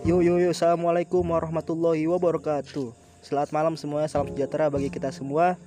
Yo 0.00 0.24
yo 0.24 0.40
yo, 0.40 0.48
assalamualaikum 0.56 1.20
warahmatullahi 1.20 2.08
wabarakatuh. 2.08 2.96
Selamat 3.20 3.52
malam 3.52 3.76
semuanya, 3.76 4.08
salam 4.08 4.32
sejahtera 4.32 4.72
bagi 4.72 4.88
kita 4.88 5.12
semua. 5.12 5.60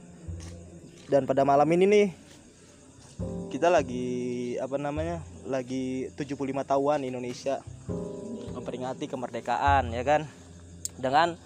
Dan 1.06 1.30
pada 1.30 1.46
malam 1.46 1.70
ini 1.70 1.86
nih 1.86 2.08
kita 3.54 3.70
lagi 3.70 4.58
apa 4.58 4.74
namanya? 4.82 5.22
Lagi 5.46 6.10
75 6.18 6.50
tahunan 6.66 7.06
Indonesia 7.06 7.62
memperingati 8.58 9.06
kemerdekaan 9.06 9.94
ya 9.94 10.02
kan. 10.02 10.26
Dengan 10.98 11.38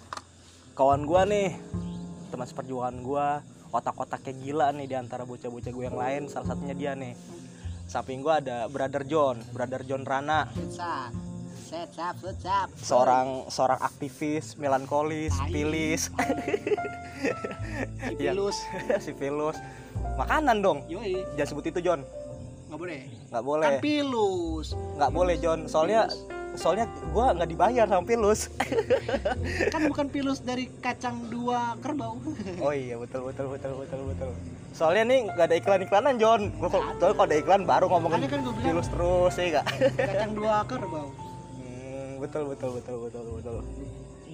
kawan 0.72 1.04
gua 1.04 1.28
nih, 1.28 1.60
teman 2.32 2.48
seperjuangan 2.48 3.04
gua, 3.04 3.44
otak-otak 3.68 4.24
kayak 4.24 4.40
gila 4.40 4.72
nih 4.72 4.88
di 4.88 4.96
antara 4.96 5.28
bocah-bocah 5.28 5.72
gue 5.76 5.84
yang 5.84 6.00
lain, 6.00 6.32
salah 6.32 6.56
satunya 6.56 6.72
dia 6.72 6.96
nih. 6.96 7.12
Samping 7.84 8.24
gua 8.24 8.40
ada 8.40 8.64
Brother 8.72 9.04
John, 9.04 9.44
Brother 9.52 9.84
John 9.84 10.08
Rana, 10.08 10.48
Set, 11.68 11.92
seorang 12.80 13.44
seorang 13.52 13.76
aktivis 13.84 14.56
melankolis 14.56 15.36
pilis. 15.52 16.08
Iya. 17.98 18.30
Pilus. 18.30 18.56
si 19.02 19.10
pilus 19.10 19.58
makanan 20.16 20.62
dong. 20.62 20.86
Yoi, 20.86 21.18
jangan 21.34 21.48
sebut 21.50 21.66
itu 21.68 21.82
John 21.84 22.00
nggak 22.68 22.78
boleh. 22.80 23.00
nggak 23.28 23.44
boleh. 23.44 23.66
Kan 23.68 23.74
pilus. 23.84 24.66
nggak 24.96 25.12
boleh 25.12 25.34
John 25.40 25.60
soalnya 25.68 26.08
soalnya 26.56 26.86
gua 27.12 27.36
nggak 27.36 27.48
dibayar 27.52 27.84
sama 27.84 28.04
pilus. 28.08 28.48
Kan 29.74 29.92
bukan 29.92 30.06
pilus 30.08 30.40
dari 30.40 30.72
kacang 30.80 31.28
dua 31.28 31.76
kerbau. 31.84 32.16
oh 32.64 32.72
iya 32.72 32.96
betul 32.96 33.28
betul 33.28 33.52
betul 33.52 33.72
betul 33.82 34.00
betul. 34.08 34.30
Soalnya 34.72 35.04
nih 35.04 35.20
nggak 35.32 35.46
ada 35.52 35.56
iklan 35.56 35.84
iklanan 35.84 36.14
John 36.16 36.48
gua 36.56 36.68
kalau 36.72 37.24
ada 37.28 37.36
iklan 37.36 37.68
baru 37.68 37.92
ngomongin 37.92 38.24
kan 38.24 38.40
pilus 38.64 38.88
terus 38.88 39.34
ya 39.36 39.60
nggak? 39.60 39.66
kacang 39.96 40.32
dua 40.32 40.64
kerbau. 40.64 41.27
Betul 42.18 42.42
betul 42.48 42.70
betul 42.74 42.96
betul 43.00 43.24
betul 43.32 43.56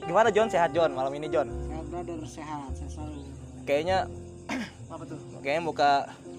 gimana 0.00 0.28
John 0.28 0.48
sehat 0.48 0.72
John 0.72 0.92
malam 0.92 1.12
ini 1.12 1.28
John 1.28 1.48
Sehat 1.48 1.84
brother, 1.86 2.18
sehat, 2.24 2.70
sehat 2.74 2.90
selalu. 2.90 3.20
kayaknya 3.62 3.98
Apa 4.92 5.04
tuh? 5.04 5.16
kayaknya 5.40 5.62
muka 5.62 5.90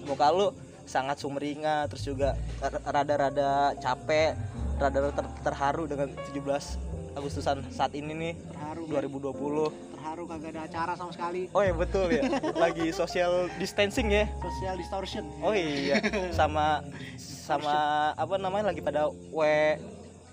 muka 0.04 0.26
lu 0.30 0.46
sangat 0.84 1.18
sumringah 1.18 1.86
terus 1.86 2.02
juga 2.02 2.38
rada-rada 2.84 3.74
capek 3.76 4.38
rada 4.76 5.10
ter- 5.10 5.34
terharu 5.42 5.84
dengan 5.84 6.08
17 6.30 7.16
Agustusan 7.16 7.64
saat 7.70 7.90
ini 7.92 8.12
nih 8.12 8.34
Terharu. 8.52 8.86
2020 8.86 9.96
Terharu 9.96 10.22
kagak 10.26 10.50
ada 10.52 10.62
acara 10.62 10.92
sama 10.94 11.10
sekali. 11.10 11.48
oh 11.50 11.62
ya 11.64 11.72
betul 11.72 12.06
ya 12.06 12.22
lagi 12.62 12.92
social 12.92 13.48
distancing 13.56 14.06
ya 14.08 14.30
Social 14.38 14.76
distortion. 14.76 15.24
oh 15.40 15.50
iya 15.50 15.98
sama 16.38 16.84
sama 17.18 17.74
apa 18.12 18.36
namanya 18.36 18.70
lagi 18.70 18.78
pada 18.78 19.08
W 19.32 19.40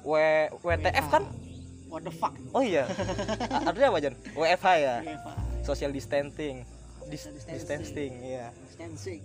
W 0.04 0.14
WTF 0.58 1.08
kan 1.10 1.24
What 1.88 2.04
the 2.04 2.12
fuck? 2.12 2.34
oh 2.50 2.60
iya 2.60 2.90
artinya 3.68 3.88
apa 3.90 4.00
Jan 4.00 4.16
WFH 4.32 4.68
ya 4.78 4.96
social 5.62 5.90
distancing 5.90 6.66
Dis- 7.06 7.28
Social 7.28 7.52
distancing 7.52 8.12
iya 8.20 8.50
Distancing. 8.64 9.22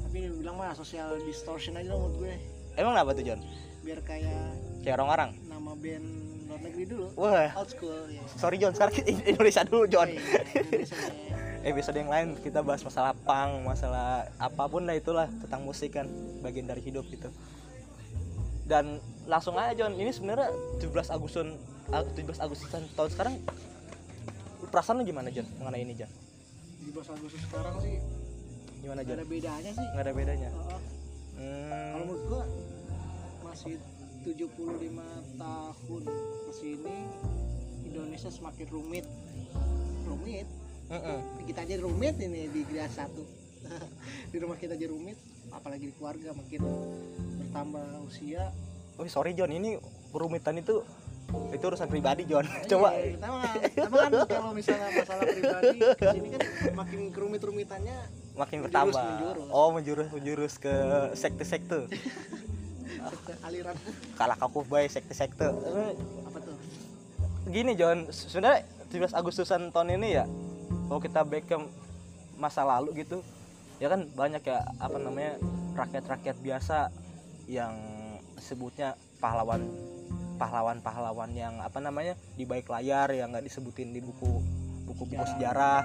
Tapi 0.00 0.18
bilang 0.32 0.56
mah 0.56 0.72
social 0.72 1.18
distortion 1.20 1.74
aja 1.74 1.90
menurut 1.90 2.16
gue. 2.18 2.34
emang 2.74 2.94
apa 2.94 3.12
tuh 3.12 3.22
John 3.22 3.40
Biar 3.82 4.00
kayak 4.00 4.54
kayak 4.80 4.94
orang-orang 4.94 5.30
nama 5.44 5.72
band 5.74 6.06
luar 6.46 6.60
negeri 6.62 6.84
dulu. 6.86 7.06
wah 7.14 7.50
Old 7.54 7.68
school 7.68 7.98
ya. 8.06 8.22
sorry 8.32 8.56
John 8.56 8.72
sekarang 8.72 8.94
kita 8.94 9.10
Indonesia 9.30 9.62
dulu 9.62 9.84
John 9.86 10.06
Oh, 10.06 10.14
iya. 10.14 10.40
Indonesia 10.54 10.96
ya. 10.96 11.36
episode 11.66 11.96
yang 11.96 12.08
lain 12.08 12.26
kita 12.38 12.62
bahas 12.62 12.80
masalah 12.80 13.12
pang 13.20 13.60
masalah 13.60 14.30
apa 14.36 14.64
pun 14.64 14.80
lah 14.80 14.94
itulah 14.94 15.26
tentang 15.36 15.60
musik 15.60 15.92
kan 15.92 16.06
bagian 16.40 16.64
dari 16.64 16.80
hidup 16.80 17.04
gitu 17.06 17.28
dan 18.66 18.98
langsung 19.30 19.54
aja 19.56 19.72
John. 19.74 19.94
Ini 19.94 20.10
sebenarnya 20.10 20.50
17 20.82 21.14
Agustus 21.14 21.46
17 21.86 22.42
Agustusan 22.42 22.82
tahun 22.98 23.10
sekarang 23.14 23.34
perasaan 24.74 24.98
lu 25.00 25.04
gimana 25.06 25.30
John 25.30 25.46
mengenai 25.62 25.86
ini 25.86 25.94
John? 25.94 26.10
17 26.90 27.14
Agustus 27.14 27.40
sekarang 27.46 27.78
sih 27.78 28.02
gimana 28.82 29.02
gak 29.02 29.08
John? 29.08 29.18
ada 29.22 29.26
bedanya 29.26 29.70
sih. 29.70 29.86
Nggak 29.94 30.04
ada 30.04 30.12
bedanya? 30.12 30.48
Heeh. 30.50 30.80
hmm, 31.38 31.70
kalau 31.94 32.04
menurut 32.04 32.22
gua 32.26 32.44
masih 33.46 33.74
75 34.26 35.38
tahun 35.38 36.02
ke 36.42 36.52
sini 36.52 36.96
Indonesia 37.86 38.30
semakin 38.30 38.66
rumit. 38.68 39.06
Rumit? 40.06 40.46
Mm-mm. 40.86 41.18
kita 41.50 41.66
aja 41.66 41.82
rumit 41.82 42.14
ini 42.18 42.46
di 42.50 42.62
Gria 42.66 42.86
satu. 42.86 43.26
Di 44.30 44.38
rumah 44.38 44.54
kita 44.54 44.78
aja 44.78 44.86
rumit 44.86 45.18
apalagi 45.50 45.90
di 45.90 45.94
keluarga 45.98 46.30
makin 46.34 46.62
bertambah 47.42 47.86
usia 48.06 48.50
oh 48.96 49.06
sorry 49.08 49.32
John 49.36 49.52
ini 49.52 49.76
kerumitan 50.12 50.56
itu 50.56 50.80
itu 51.50 51.64
urusan 51.66 51.90
pribadi 51.90 52.22
John. 52.24 52.46
Coba. 52.70 52.94
Iya, 52.94 53.18
pertama 53.18 53.38
pertama 53.50 53.96
kan 53.98 54.10
kalau 54.30 54.52
misalnya 54.54 54.88
masalah 54.94 55.24
pribadi 55.26 55.78
ke 55.82 56.06
sini 56.14 56.28
kan 56.32 56.40
makin 56.78 57.00
kerumit-rumitannya 57.10 57.98
makin 58.38 58.56
Menjurus, 58.62 58.70
bertambah. 58.70 59.04
menjurus. 59.10 59.48
oh 59.50 59.68
menjurus 59.74 60.08
menjurus 60.14 60.54
ke 60.62 60.74
sekte-sekte. 61.18 61.80
Aliran. 63.46 63.76
Kalah 64.18 64.36
kaku 64.38 64.62
baik 64.66 64.90
sekte-sekte. 64.90 65.50
Apa 66.30 66.38
tuh? 66.42 66.56
Gini 67.50 67.74
John 67.74 68.06
sebenarnya 68.10 68.66
17 68.90 69.18
Agustusan 69.18 69.74
tahun 69.74 69.98
ini 69.98 70.08
ya 70.14 70.24
kalau 70.86 71.02
kita 71.02 71.26
back 71.26 71.50
ke 71.50 71.56
masa 72.38 72.62
lalu 72.62 73.02
gitu 73.02 73.22
ya 73.82 73.90
kan 73.90 74.06
banyak 74.14 74.40
ya 74.46 74.62
apa 74.78 74.96
namanya 74.96 75.36
rakyat-rakyat 75.74 76.36
biasa 76.40 76.88
yang 77.50 77.74
sebutnya 78.46 78.94
pahlawan 79.18 79.66
pahlawan-pahlawan 80.38 81.32
yang 81.34 81.58
apa 81.64 81.82
namanya 81.82 82.14
di 82.38 82.46
baik 82.46 82.70
layar 82.70 83.10
yang 83.10 83.34
nggak 83.34 83.50
disebutin 83.50 83.90
di 83.90 83.98
buku 83.98 84.38
buku-buku 84.86 85.24
sejarah. 85.26 85.82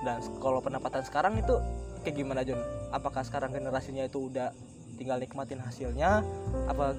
Dan 0.00 0.22
kalau 0.40 0.62
pendapatan 0.64 1.04
sekarang 1.04 1.36
itu 1.36 1.58
kayak 2.06 2.16
gimana 2.16 2.40
John 2.46 2.62
apakah 2.94 3.26
sekarang 3.26 3.52
generasinya 3.52 4.06
itu 4.06 4.30
udah 4.30 4.54
tinggal 4.96 5.20
nikmatin 5.20 5.60
hasilnya? 5.60 6.24
Apa 6.70 6.96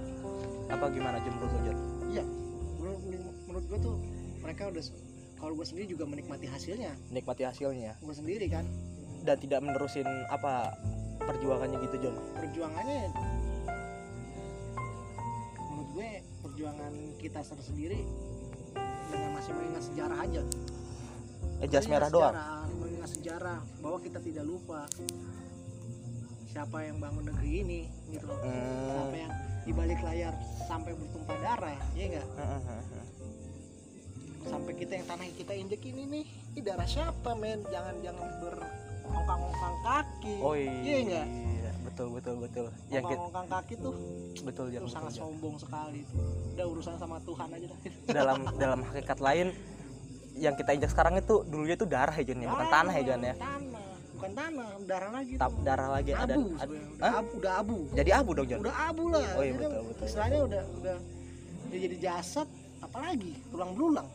apa 0.69 0.85
gimana 0.93 1.17
John 1.25 1.33
menurut 1.41 1.53
John 1.65 1.77
iya. 2.13 2.23
Menurut, 2.77 3.01
menurut 3.49 3.65
gue 3.65 3.79
tuh 3.81 3.95
mereka 4.43 4.69
udah 4.69 4.83
kalau 5.39 5.53
gue 5.55 5.65
sendiri 5.65 5.87
juga 5.87 6.03
menikmati 6.03 6.45
hasilnya. 6.51 6.91
Nikmati 7.15 7.47
hasilnya. 7.47 7.95
Gue 8.03 8.13
sendiri 8.13 8.51
kan. 8.51 8.67
Dan 9.23 9.35
tidak 9.39 9.63
menerusin 9.63 10.07
apa 10.27 10.75
perjuangannya 11.29 11.77
gitu 11.85 11.95
John 12.07 12.15
perjuangannya 12.35 13.11
gue 15.99 16.23
perjuangan 16.39 16.93
kita 17.19 17.43
sendiri 17.43 18.07
dengan 19.11 19.35
masih 19.35 19.51
mengingat 19.51 19.83
sejarah 19.83 20.17
aja. 20.23 20.41
Eh 21.59 21.67
jas 21.67 21.83
Mengingat 21.83 21.91
merah 21.91 22.07
doang? 22.07 22.31
sejarah, 22.31 22.63
mengingat 22.79 23.11
sejarah 23.19 23.59
bahwa 23.83 23.97
kita 23.99 24.19
tidak 24.23 24.45
lupa 24.47 24.87
siapa 26.47 26.87
yang 26.87 27.03
bangun 27.03 27.27
negeri 27.27 27.51
ini 27.67 27.81
gitu 28.15 28.31
loh. 28.31 28.39
Siapa 28.39 29.11
hmm. 29.11 29.23
yang 29.27 29.33
di 29.67 29.71
balik 29.75 29.99
layar 29.99 30.33
sampai 30.71 30.95
bertumpah 30.95 31.37
darah 31.43 31.75
ya 31.99 32.05
enggak 32.07 32.27
sampai 34.47 34.71
kita 34.71 34.95
yang 34.95 35.05
tanah 35.05 35.23
yang 35.27 35.35
kita 35.35 35.51
injek 35.51 35.83
ini 35.83 36.03
nih 36.07 36.23
ini 36.55 36.59
darah 36.63 36.87
siapa 36.87 37.35
men? 37.35 37.59
Jangan 37.67 37.99
jangan 37.99 38.27
berongkang-ongkang 38.39 39.75
kaki. 39.83 40.35
Oh 40.39 40.55
iya 40.55 40.71
iya. 40.79 40.95
enggak 41.03 41.27
betul 41.99 42.15
betul 42.15 42.35
betul. 42.47 42.65
Yang 42.87 43.03
kita 43.03 43.19
ongkang-ongkang 43.19 43.47
kaki 43.51 43.73
tuh? 43.75 43.93
Betul 44.47 44.65
itu 44.71 44.75
John 44.79 44.87
sangat 44.87 45.11
betul, 45.11 45.19
John. 45.19 45.27
sombong 45.35 45.55
sekali 45.59 45.99
tuh 46.07 46.23
udah 46.55 46.65
urusan 46.71 46.95
sama 46.95 47.17
Tuhan 47.27 47.47
aja 47.51 47.65
dah. 47.67 47.79
Dalam 48.23 48.37
dalam 48.55 48.79
hakikat 48.87 49.19
lain 49.19 49.47
yang 50.39 50.55
kita 50.55 50.69
injak 50.71 50.91
sekarang 50.95 51.19
itu 51.19 51.35
dulunya 51.43 51.75
itu 51.75 51.83
darah 51.83 52.15
ya 52.15 52.23
John 52.23 52.39
ya? 52.39 52.47
Bukan 52.55 52.67
tanah 52.71 52.93
ya 52.95 53.03
John 53.03 53.21
ya? 53.27 53.33
Tanah 53.35 53.87
bukan 54.15 54.31
tanah 54.35 54.67
darah 54.83 55.11
lagi 55.15 55.33
Tap, 55.39 55.51
tuh. 55.51 55.63
darah 55.63 55.89
lagi 55.95 56.11
ada, 56.11 56.33
abu 56.35 56.43
ada-. 56.55 56.63
Hah? 56.63 56.79
udah 56.95 57.11
abu 57.19 57.31
udah 57.35 57.53
abu. 57.59 57.77
Jadi 57.91 58.09
abu 58.15 58.29
dong 58.31 58.47
John 58.47 58.59
udah 58.63 58.75
abu 58.87 59.03
lah. 59.11 59.27
Oh 59.35 59.43
iya, 59.43 59.51
Jadi 59.51 59.59
betul, 59.59 59.81
betul. 59.91 60.05
istilahnya 60.07 60.39
udah 60.47 60.63
udah 60.79 60.95
udah 61.67 61.79
jadi 61.83 61.95
jasad 61.99 62.47
apalagi? 62.79 63.31
Tulang 63.51 63.71
belulang. 63.75 64.07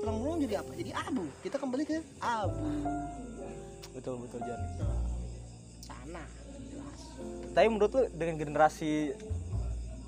Tulang 0.00 0.16
belulang 0.16 0.40
jadi 0.48 0.54
apa? 0.64 0.70
Jadi 0.80 0.90
abu. 0.96 1.24
Kita 1.44 1.56
kembali 1.60 1.84
ke 1.84 1.96
abu. 2.24 2.64
Betul 3.92 4.14
betul 4.24 4.40
John 4.48 4.60
tanah 5.82 6.28
tapi 7.52 7.66
menurut 7.68 7.92
lu 7.92 8.02
dengan 8.16 8.36
generasi 8.40 9.12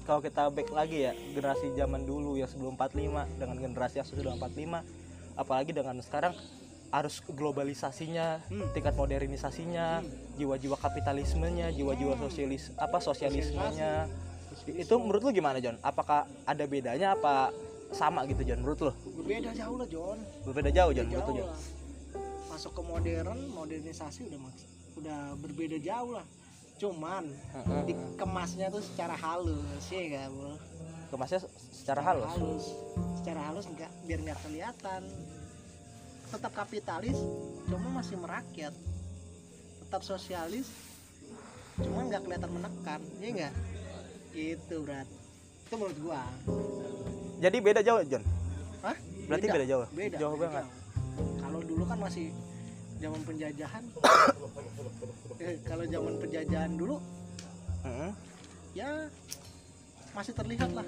kalau 0.05 0.21
kita 0.21 0.53
back 0.53 0.69
lagi 0.73 1.09
ya 1.09 1.13
generasi 1.33 1.73
zaman 1.77 2.05
dulu 2.05 2.37
yang 2.37 2.49
sebelum 2.49 2.77
45 2.77 3.41
dengan 3.41 3.57
generasi 3.57 3.95
yang 4.01 4.09
sudah 4.09 4.37
45 4.37 5.41
apalagi 5.41 5.71
dengan 5.73 5.97
sekarang 6.01 6.33
arus 6.95 7.19
globalisasinya 7.27 8.39
Hmm. 8.47 8.71
tingkat 8.71 8.95
modernisasinya 8.95 10.05
jiwa-jiwa 10.39 10.79
kapitalismenya 10.79 11.75
jiwa-jiwa 11.75 12.15
sosialis 12.23 12.71
apa 12.79 13.03
sosialismenya. 13.03 14.07
Itu 14.71 15.03
menurut 15.03 15.27
lu 15.27 15.31
gimana 15.35 15.59
John 15.59 15.75
apakah 15.83 16.31
ada 16.47 16.65
bedanya 16.71 17.19
apa 17.19 17.51
sama 17.91 18.23
gitu 18.31 18.47
John 18.47 18.63
menurut 18.63 18.79
lu? 18.79 18.93
Berbeda 19.19 19.51
jauh 19.51 19.77
lah 19.83 19.89
John 19.91 20.19
berbeda 20.47 20.71
jauh 20.71 20.93
John 20.95 21.07
Berbeda 21.11 21.19
menurut 21.19 21.27
lu 21.27 21.35
John 21.43 21.51
masuk 22.55 22.71
ke 22.79 22.83
modern 22.87 23.39
modernisasi 23.51 24.31
udah 24.31 24.41
udah 24.95 25.21
berbeda 25.43 25.77
jauh 25.83 26.15
lah 26.15 26.23
cuman 26.85 27.25
dikemasnya 27.89 28.69
tuh 28.69 28.85
secara 28.85 29.17
halus 29.17 29.85
ya 29.89 30.05
enggak 30.05 30.29
bro 30.37 30.53
dikemasnya 31.09 31.41
secara 31.73 32.01
halus? 32.05 32.29
secara 33.17 33.41
halus 33.49 33.65
enggak 33.71 33.89
biar 34.05 34.21
nggak 34.21 34.39
kelihatan. 34.45 35.03
Tetap 36.29 36.53
kapitalis 36.53 37.15
cuma 37.71 38.03
masih 38.03 38.19
merakyat. 38.19 38.75
Tetap 39.87 40.03
sosialis 40.03 40.69
cuma 41.81 42.05
nggak 42.05 42.27
kelihatan 42.27 42.51
menekan 42.53 43.01
ya 43.23 43.29
enggak 43.33 43.55
itu 44.35 44.77
berat. 44.85 45.09
Itu 45.65 45.75
menurut 45.81 45.99
gua. 46.05 46.23
Jadi 47.41 47.57
beda 47.63 47.81
jauh 47.81 48.03
John 48.05 48.25
Hah? 48.85 48.97
berarti 49.31 49.47
beda, 49.49 49.65
jauh? 49.65 49.87
Beda 49.97 50.17
jauh 50.21 50.37
beda 50.37 50.45
banget. 50.45 50.65
jauh. 50.67 51.39
kalau 51.41 51.61
dulu 51.65 51.85
kan 51.89 51.99
masih 52.03 52.29
zaman 53.01 53.21
penjajahan 53.25 53.83
kalau 55.65 55.85
zaman 55.85 56.15
penjajahan 56.19 56.73
dulu 56.75 56.97
Mm-mm. 57.85 58.11
ya 58.73 59.09
masih 60.15 60.33
terlihat 60.33 60.71
lah 60.73 60.87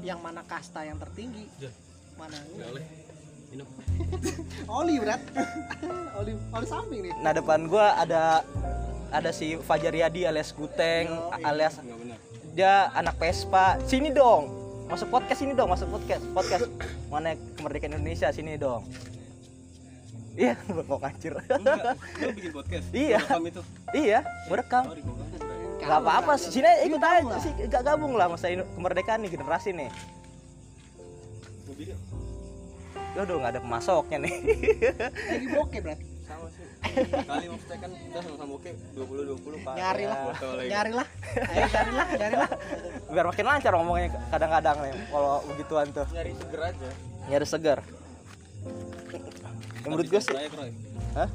yang 0.00 0.18
mana 0.22 0.40
kasta 0.46 0.86
yang 0.86 0.96
tertinggi 0.96 1.46
mana 2.16 2.36
Minum. 3.50 3.66
oli 4.78 5.02
berat 5.02 5.18
oli 6.22 6.38
oli 6.54 6.66
samping 6.70 7.02
nih. 7.02 7.10
Nah 7.18 7.34
depan 7.34 7.66
gua 7.66 7.98
ada 7.98 8.46
ada 9.10 9.34
si 9.34 9.58
Fajar 9.58 9.90
Yadi 9.90 10.22
alias 10.22 10.54
Guteng 10.54 11.10
Yoi. 11.10 11.42
alias 11.42 11.82
Enggak 11.82 11.98
benar. 11.98 12.18
dia 12.54 12.74
anak 12.94 13.18
Vespa. 13.18 13.74
Sini 13.90 14.14
dong. 14.14 14.54
Masuk 14.86 15.10
podcast 15.10 15.42
ini 15.42 15.58
dong. 15.58 15.66
Masuk 15.66 15.90
podcast 15.90 16.22
podcast. 16.30 16.70
Mana 17.10 17.34
kemerdekaan 17.58 17.98
Indonesia? 17.98 18.30
Sini 18.30 18.54
dong 18.54 18.86
iya 20.40 20.54
kok 20.88 20.98
ngancur 20.98 21.34
Enggak, 21.44 21.84
lu 22.16 22.30
bikin 22.32 22.50
podcast. 22.50 22.86
Iya. 22.96 23.20
Rekam 23.20 23.42
itu. 23.44 23.60
iya 23.92 24.18
gua 24.48 24.56
kan. 24.64 24.84
nggak 25.80 25.98
apa-apa 25.98 26.32
sini 26.36 26.68
ikut 26.84 27.00
aja 27.00 27.36
sih 27.38 27.52
gak 27.66 27.82
gabung 27.82 28.12
lah 28.12 28.28
masa 28.28 28.48
ini 28.48 28.64
kemerdekaan 28.70 29.20
nih 29.20 29.30
generasi 29.30 29.72
nih 29.72 29.88
video. 31.70 31.96
Aduh 33.14 33.36
nggak 33.36 33.52
ada 33.54 33.60
pemasoknya 33.60 34.18
nih 34.20 34.34
lagi 35.06 35.46
bokeh 35.50 35.80
berat 35.80 36.00
Sama 36.22 36.46
sih. 36.48 36.64
Kali 37.22 37.46
maksudnya 37.46 37.76
kan 37.78 37.90
kita 37.92 38.18
sama-sama 38.20 38.52
oke 38.54 38.70
20 38.70 39.40
20 39.40 39.64
Pak. 39.64 39.74
nyari 39.74 40.04
lah 40.04 40.18
nyari 40.62 40.92
lah 40.94 41.06
ayo 41.46 41.66
nyari 41.66 41.92
lah 41.92 42.06
nyari 42.12 42.36
lah 42.36 42.50
biar 43.06 43.24
makin 43.26 43.44
lancar 43.46 43.72
ngomongnya 43.74 44.08
kadang-kadang 44.28 44.76
nih 44.80 44.92
kalau 45.06 45.34
begituan 45.46 45.86
tuh 45.90 46.06
Nyari 46.10 46.32
seger 46.34 46.60
aja. 46.62 46.88
nyari 47.26 47.46
segar 47.46 47.78
yang 49.80 49.90
menurut 49.90 50.06
gue 50.06 50.20
sih. 50.20 50.36
Hah? 51.12 51.28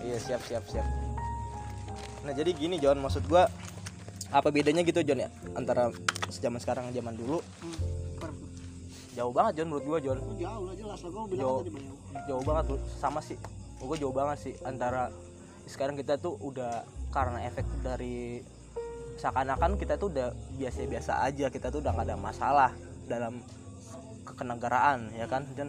Iya 0.00 0.16
siap 0.20 0.40
siap 0.44 0.64
siap. 0.68 0.86
Nah 2.22 2.32
jadi 2.32 2.50
gini 2.52 2.76
John, 2.76 3.00
maksud 3.00 3.24
gua 3.24 3.48
apa 4.28 4.48
bedanya 4.48 4.80
gitu 4.80 5.00
John 5.00 5.20
ya 5.20 5.30
antara 5.52 5.88
zaman 6.30 6.58
sekarang 6.58 6.90
zaman 6.90 7.14
dulu? 7.14 7.40
Hmm, 7.60 8.34
jauh 9.12 9.32
banget 9.32 9.60
John 9.60 9.68
menurut 9.70 9.86
gua 9.86 9.98
John 10.00 10.18
jauh 10.36 10.64
lah 10.64 10.74
jelas 10.74 11.00
lah. 11.00 11.10
Gue 11.10 11.24
bilang 11.30 11.40
Jauh. 11.40 11.60
tadi 11.60 11.70
jauh 12.28 12.44
banget 12.44 12.64
tuh 12.68 12.78
sama 12.96 13.20
sih. 13.20 13.38
Gue 13.80 13.96
jauh 13.96 14.12
banget 14.12 14.38
sih. 14.40 14.54
Antara 14.64 15.12
sekarang 15.64 15.96
kita 15.96 16.16
tuh 16.16 16.36
udah 16.40 16.84
karena 17.08 17.44
efek 17.44 17.64
dari 17.80 18.40
seakan-akan 19.14 19.76
kita 19.76 19.96
tuh 19.96 20.08
udah 20.08 20.32
biasa-biasa 20.56 21.20
aja. 21.22 21.48
Kita 21.48 21.68
tuh 21.68 21.80
udah 21.80 21.92
nggak 21.92 22.06
ada 22.08 22.16
masalah 22.16 22.70
dalam 23.04 23.40
ke- 24.24 24.36
kenegaraan 24.36 25.12
ya 25.12 25.28
kan 25.28 25.44
John 25.52 25.68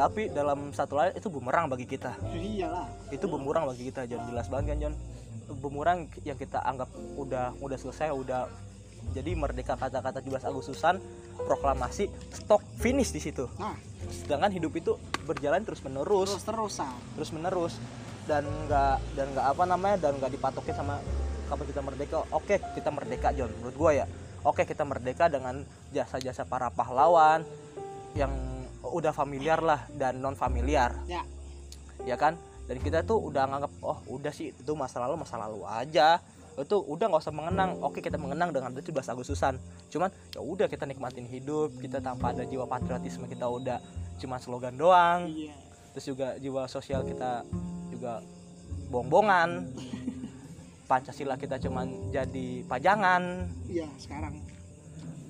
tapi 0.00 0.32
dalam 0.32 0.72
satu 0.72 0.96
lain 0.96 1.12
itu 1.12 1.28
bumerang 1.28 1.68
bagi 1.68 1.84
kita. 1.84 2.16
Iyalah. 2.32 2.88
Itu 3.12 3.28
bumerang 3.28 3.68
bagi 3.68 3.92
kita 3.92 4.08
John 4.08 4.24
jelas 4.32 4.48
banget 4.48 4.72
kan 4.72 4.78
John 4.88 4.94
bumerang 5.60 6.08
yang 6.22 6.38
kita 6.38 6.62
anggap 6.62 6.88
udah 7.18 7.52
udah 7.58 7.76
selesai 7.76 8.14
udah 8.14 8.46
jadi 9.10 9.34
merdeka 9.34 9.74
kata-kata 9.74 10.22
17 10.22 10.46
Agustusan 10.46 10.96
proklamasi 11.44 12.08
stop 12.32 12.64
finish 12.80 13.12
di 13.12 13.20
situ. 13.20 13.44
Nah. 13.60 13.76
Sedangkan 14.10 14.50
hidup 14.50 14.72
itu 14.74 14.96
berjalan 15.28 15.62
terus 15.62 15.84
menerus 15.84 16.32
terus 16.32 16.46
terusan 16.48 16.90
terus 17.14 17.30
menerus 17.30 17.74
dan 18.24 18.42
nggak 18.42 18.96
dan 19.14 19.26
nggak 19.36 19.46
apa 19.52 19.64
namanya 19.68 19.96
dan 20.08 20.16
nggak 20.16 20.32
dipatokin 20.32 20.74
sama 20.74 20.96
kapan 21.52 21.66
kita 21.68 21.80
merdeka. 21.84 22.16
Oke 22.32 22.56
kita 22.72 22.88
merdeka 22.88 23.28
John 23.36 23.52
menurut 23.60 23.76
gua 23.76 23.90
ya. 23.92 24.06
Oke 24.40 24.64
kita 24.64 24.88
merdeka 24.88 25.28
dengan 25.28 25.60
jasa-jasa 25.92 26.48
para 26.48 26.72
pahlawan 26.72 27.44
yang 28.16 28.32
udah 28.90 29.14
familiar 29.14 29.62
lah 29.62 29.86
dan 29.94 30.18
non 30.18 30.34
familiar 30.34 30.94
ya. 31.06 31.22
Ya 32.04 32.16
kan? 32.16 32.36
Dan 32.70 32.78
kita 32.78 33.02
tuh 33.02 33.18
udah 33.18 33.50
nganggap 33.50 33.72
oh 33.82 33.98
udah 34.06 34.30
sih 34.30 34.54
itu 34.54 34.72
masa 34.78 35.02
lalu 35.02 35.22
masa 35.22 35.38
lalu 35.38 35.62
aja. 35.66 36.22
Itu 36.58 36.82
udah 36.84 37.10
nggak 37.10 37.22
usah 37.22 37.34
mengenang. 37.34 37.80
Oke 37.80 38.02
kita 38.02 38.20
mengenang 38.20 38.54
dengan 38.54 38.70
17 38.74 38.92
Agustusan. 38.92 39.58
Cuman 39.90 40.10
ya 40.34 40.40
udah 40.42 40.66
kita 40.70 40.86
nikmatin 40.86 41.26
hidup 41.26 41.74
kita 41.78 41.98
tanpa 42.02 42.34
ada 42.34 42.46
jiwa 42.46 42.66
patriotisme 42.66 43.26
kita 43.26 43.46
udah 43.48 43.78
cuma 44.20 44.38
slogan 44.38 44.76
doang. 44.76 45.30
Iya. 45.30 45.56
Terus 45.96 46.04
juga 46.14 46.28
jiwa 46.38 46.70
sosial 46.70 47.02
kita 47.02 47.42
juga 47.90 48.22
bongbongan 48.90 49.70
Pancasila 50.90 51.38
kita 51.38 51.62
cuman 51.62 52.10
jadi 52.10 52.66
pajangan. 52.66 53.46
Iya 53.70 53.86
sekarang 53.98 54.49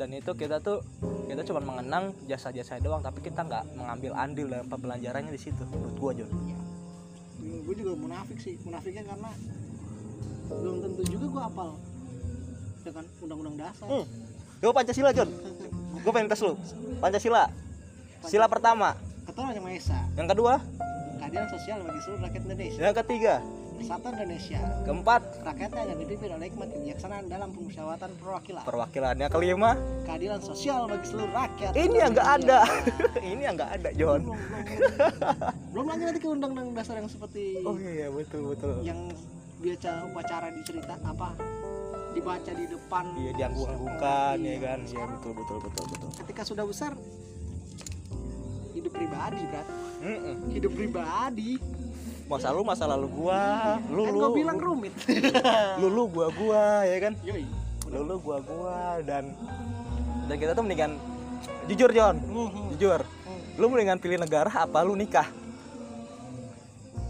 dan 0.00 0.16
itu 0.16 0.32
kita 0.32 0.64
tuh 0.64 0.80
kita 1.28 1.44
cuma 1.44 1.60
mengenang 1.60 2.16
jasa-jasa 2.24 2.80
doang 2.80 3.04
tapi 3.04 3.20
kita 3.20 3.44
nggak 3.44 3.76
mengambil 3.76 4.16
andil 4.16 4.48
dalam 4.48 4.64
pembelajarannya 4.64 5.28
di 5.28 5.40
situ 5.40 5.60
menurut 5.68 5.96
gua 6.00 6.12
John 6.16 6.32
gue 7.70 7.74
juga 7.86 7.92
munafik 7.94 8.40
sih 8.40 8.56
munafiknya 8.64 9.04
karena 9.04 9.30
belum 10.50 10.76
tentu 10.82 11.02
juga 11.06 11.26
gue 11.30 11.42
apal 11.46 11.68
ya 12.80 12.90
kan 12.96 13.04
undang-undang 13.20 13.56
dasar. 13.60 13.86
Hmm. 13.86 14.04
Pancasila 14.72 15.10
John 15.12 15.30
gue 16.00 16.12
pengen 16.16 16.32
tes 16.32 16.40
lu. 16.40 16.56
Pancasila. 16.98 17.46
Sila 18.24 18.50
pertama. 18.50 18.96
Ketua 19.28 19.52
yang 19.52 19.62
Maha 19.62 19.76
Esa. 19.76 20.00
Yang 20.16 20.28
kedua? 20.34 20.54
Keadilan 21.20 21.48
sosial 21.52 21.78
bagi 21.84 22.00
seluruh 22.02 22.20
rakyat 22.24 22.42
Indonesia. 22.48 22.80
Yang 22.80 22.96
ketiga 23.04 23.34
persatuan 23.80 24.12
Indonesia. 24.20 24.60
Keempat. 24.84 25.20
Rakyatnya 25.40 25.82
yang 25.88 25.98
dipimpin 25.98 26.28
oleh 26.36 26.46
hikmat 26.52 26.68
kebijaksanaan 26.68 27.24
dalam 27.32 27.48
pemusyawaratan 27.50 28.10
perwakilan. 28.20 28.62
Perwakilan 28.68 29.14
yang 29.16 29.32
kelima. 29.32 29.70
Keadilan 30.04 30.40
sosial 30.44 30.84
bagi 30.84 31.06
seluruh 31.08 31.32
rakyat. 31.32 31.72
Ini 31.72 31.96
yang 31.96 32.12
nggak 32.12 32.30
ada. 32.40 32.58
Ini 33.32 33.42
yang 33.42 33.54
nggak 33.56 33.70
ada 33.80 33.88
John. 33.96 34.20
Belum, 34.20 34.36
belum, 34.36 35.56
belum. 35.72 35.86
lagi 35.88 36.02
nanti 36.04 36.20
ke 36.20 36.28
undang-undang 36.28 36.68
dasar 36.76 37.00
yang 37.00 37.08
seperti 37.10 37.64
oh 37.64 37.74
iya 37.74 38.06
betul 38.06 38.54
betul. 38.54 38.78
yang 38.84 39.10
biasa 39.58 40.06
upacara 40.06 40.48
dicerita 40.54 40.94
apa 41.02 41.34
dibaca 42.12 42.52
di 42.52 42.66
depan. 42.68 43.04
Iya 43.16 43.30
dianggung-anggungkan 43.34 44.36
Iya. 44.38 44.50
ya 44.50 44.58
kan? 44.60 44.78
Iya 44.84 45.04
betul 45.08 45.32
betul 45.34 45.56
betul 45.64 45.84
betul. 45.88 46.08
Ketika 46.20 46.42
sudah 46.44 46.64
besar 46.68 46.92
hidup 48.70 48.92
pribadi 48.94 49.42
berat 49.50 49.66
Mm-mm. 50.00 50.36
hidup 50.54 50.72
pribadi 50.72 51.58
masa 52.30 52.54
lu 52.54 52.62
masa 52.62 52.86
lalu 52.86 53.10
gua 53.10 53.42
lu 53.90 54.06
kan 54.06 54.12
lu 54.14 54.18
gue 54.22 54.30
bilang 54.38 54.58
rumit. 54.58 54.94
Lu 55.82 55.90
lu 55.90 56.06
gua 56.06 56.30
gua 56.30 56.86
ya 56.86 56.96
kan? 57.02 57.12
Lu 57.90 58.06
lu 58.06 58.16
gua 58.22 58.38
gua 58.38 58.78
dan 59.02 59.34
dan 60.30 60.36
kita 60.38 60.54
tuh 60.54 60.62
mendingan 60.62 60.94
jujur 61.66 61.90
John 61.90 62.22
Mhm. 62.22 62.78
jujur. 62.78 63.02
Lu 63.58 63.66
mendingan 63.66 63.98
pilih 63.98 64.14
negara 64.16 64.46
apa 64.46 64.78
lu 64.80 64.94
nikah? 64.94 65.26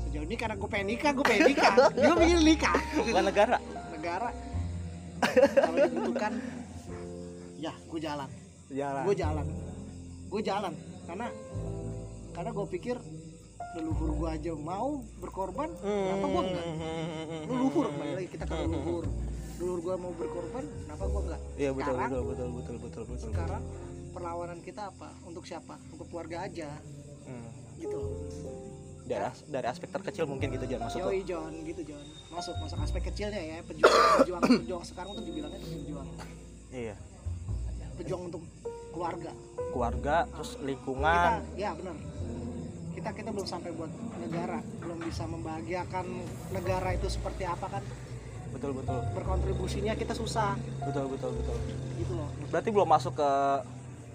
Sejauh 0.02 0.24
ini 0.24 0.34
karena 0.34 0.56
gue 0.56 0.66
pengen 0.66 0.88
nikah 0.88 1.10
gue 1.12 1.22
pengen 1.22 1.42
nikah. 1.52 1.72
Gue 1.92 2.14
pengen 2.16 2.40
nikah. 2.40 2.74
Bukan 2.96 3.22
negara. 3.22 3.58
Negara. 3.92 4.28
Kalau 5.52 5.76
dibutuhkan 5.84 6.32
ya 7.60 7.72
gue 7.76 8.00
jalan. 8.00 8.28
Jalan. 8.72 9.02
Gue 9.04 9.14
jalan. 9.14 9.46
Gue 10.26 10.40
jalan. 10.40 10.72
Karena 11.04 11.26
karena 12.32 12.50
gue 12.50 12.66
pikir 12.72 12.96
leluhur 13.70 14.10
gue 14.12 14.28
aja 14.30 14.50
mau 14.52 14.88
berkorban 15.16 15.70
kenapa 15.78 16.26
gue 16.26 16.42
enggak? 16.44 16.66
Hmm. 16.66 17.42
leluhur 17.46 17.86
balik 17.92 18.14
lagi 18.16 18.28
kita 18.28 18.44
ke 18.44 18.54
leluhur 18.56 19.04
leluhur 19.56 19.80
gue 19.80 19.94
mau 19.96 20.12
berkorban 20.12 20.64
kenapa 20.66 21.04
gue 21.04 21.20
enggak? 21.22 21.40
Iya 21.54 21.70
betul 21.70 21.86
Sekarang- 21.86 22.10
betul 22.10 22.22
betul 22.24 22.48
betul 22.50 22.76
betul 22.80 23.02
betul. 23.06 23.28
sekarang 23.30 23.62
perlawanan 24.10 24.58
kita 24.58 24.82
apa? 24.88 25.08
Untuk 25.22 25.44
siapa? 25.44 25.78
Untuk 25.88 26.06
keluarga 26.06 26.42
aja. 26.42 26.66
Hmm. 27.22 27.46
gitu. 27.76 27.94
Loh 27.96 28.68
dari 29.06 29.26
as- 29.26 29.42
dari 29.44 29.66
aspek 29.66 29.90
terkecil 29.90 30.22
mungkin 30.22 30.54
gitu 30.54 30.66
John 30.66 30.86
masuk 30.86 31.02
Yoi 31.02 31.26
John 31.26 31.50
gitu 31.66 31.82
John 31.82 31.98
masuk 32.30 32.54
masuk 32.58 32.78
aspek 32.78 33.02
kecilnya 33.04 33.42
ya 33.42 33.58
pejuang 33.60 33.90
pejuang 34.22 34.42
pejuang 34.62 34.84
sekarang 34.86 35.10
tuh 35.12 35.24
dibilangnya 35.24 35.58
pejuang. 35.58 36.06
Iya. 36.70 36.94
Pejuang 37.96 38.22
untuk 38.30 38.42
keluarga. 38.90 39.34
Keluarga 39.68 40.14
terus 40.28 40.54
kita 40.54 40.62
lingkungan. 40.62 41.30
Ya 41.54 41.74
benar 41.74 41.94
kita 42.94 43.10
kita 43.14 43.30
belum 43.30 43.46
sampai 43.46 43.70
buat 43.72 43.90
negara 44.18 44.58
belum 44.82 44.98
bisa 45.06 45.24
membahagiakan 45.26 46.06
negara 46.50 46.88
itu 46.94 47.06
seperti 47.06 47.46
apa 47.46 47.66
kan? 47.70 47.82
Betul 48.50 48.74
betul. 48.74 48.98
Berkontribusinya 49.14 49.94
kita 49.94 50.12
susah. 50.12 50.58
Betul 50.82 51.06
betul 51.14 51.30
betul. 51.38 51.56
Gitu 51.96 52.12
loh. 52.18 52.28
Berarti 52.50 52.68
belum 52.74 52.88
masuk 52.90 53.14
ke 53.14 53.30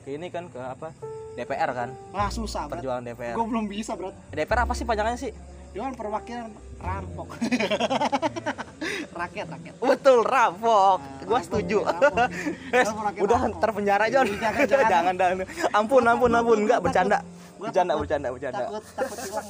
ke 0.06 0.10
ini 0.20 0.28
kan 0.30 0.52
ke 0.52 0.60
apa? 0.60 0.92
DPR 1.36 1.72
kan? 1.76 1.90
Wah 2.16 2.32
susah 2.32 2.72
berat 2.72 2.80
perjuangan 2.80 3.04
DPR 3.12 3.36
gue 3.36 3.46
belum 3.52 3.66
bisa 3.68 3.92
berat 4.00 4.16
DPR 4.32 4.60
apa 4.64 4.74
sih 4.76 4.86
panjangannya 4.88 5.20
sih? 5.20 5.32
Dewan 5.76 5.92
perwakilan 5.92 6.48
rampok. 6.80 7.36
Rakyat 9.20 9.48
rakyat. 9.52 9.74
Betul 9.76 10.24
rampok. 10.24 11.04
Nah, 11.04 11.24
gua 11.28 11.40
rampok, 11.40 11.44
setuju. 11.44 11.78
Rampok. 11.84 12.28
Eh, 12.76 13.24
udah 13.24 13.40
terpenjara 13.60 14.08
Jon. 14.08 14.28
Jangan, 14.28 14.64
jangan. 14.68 14.88
jangan 14.94 15.14
jangan. 15.20 15.36
Ampun 15.76 16.04
ampun 16.08 16.32
ampun. 16.32 16.58
Enggak 16.64 16.80
bercanda 16.80 17.20
Gua 17.66 17.70
bercanda 17.74 17.92
takut. 17.98 18.02
bercanda 18.06 18.28
bercanda. 18.30 18.64
takut 18.70 18.84
takut 18.94 19.18
hilang. 19.26 19.48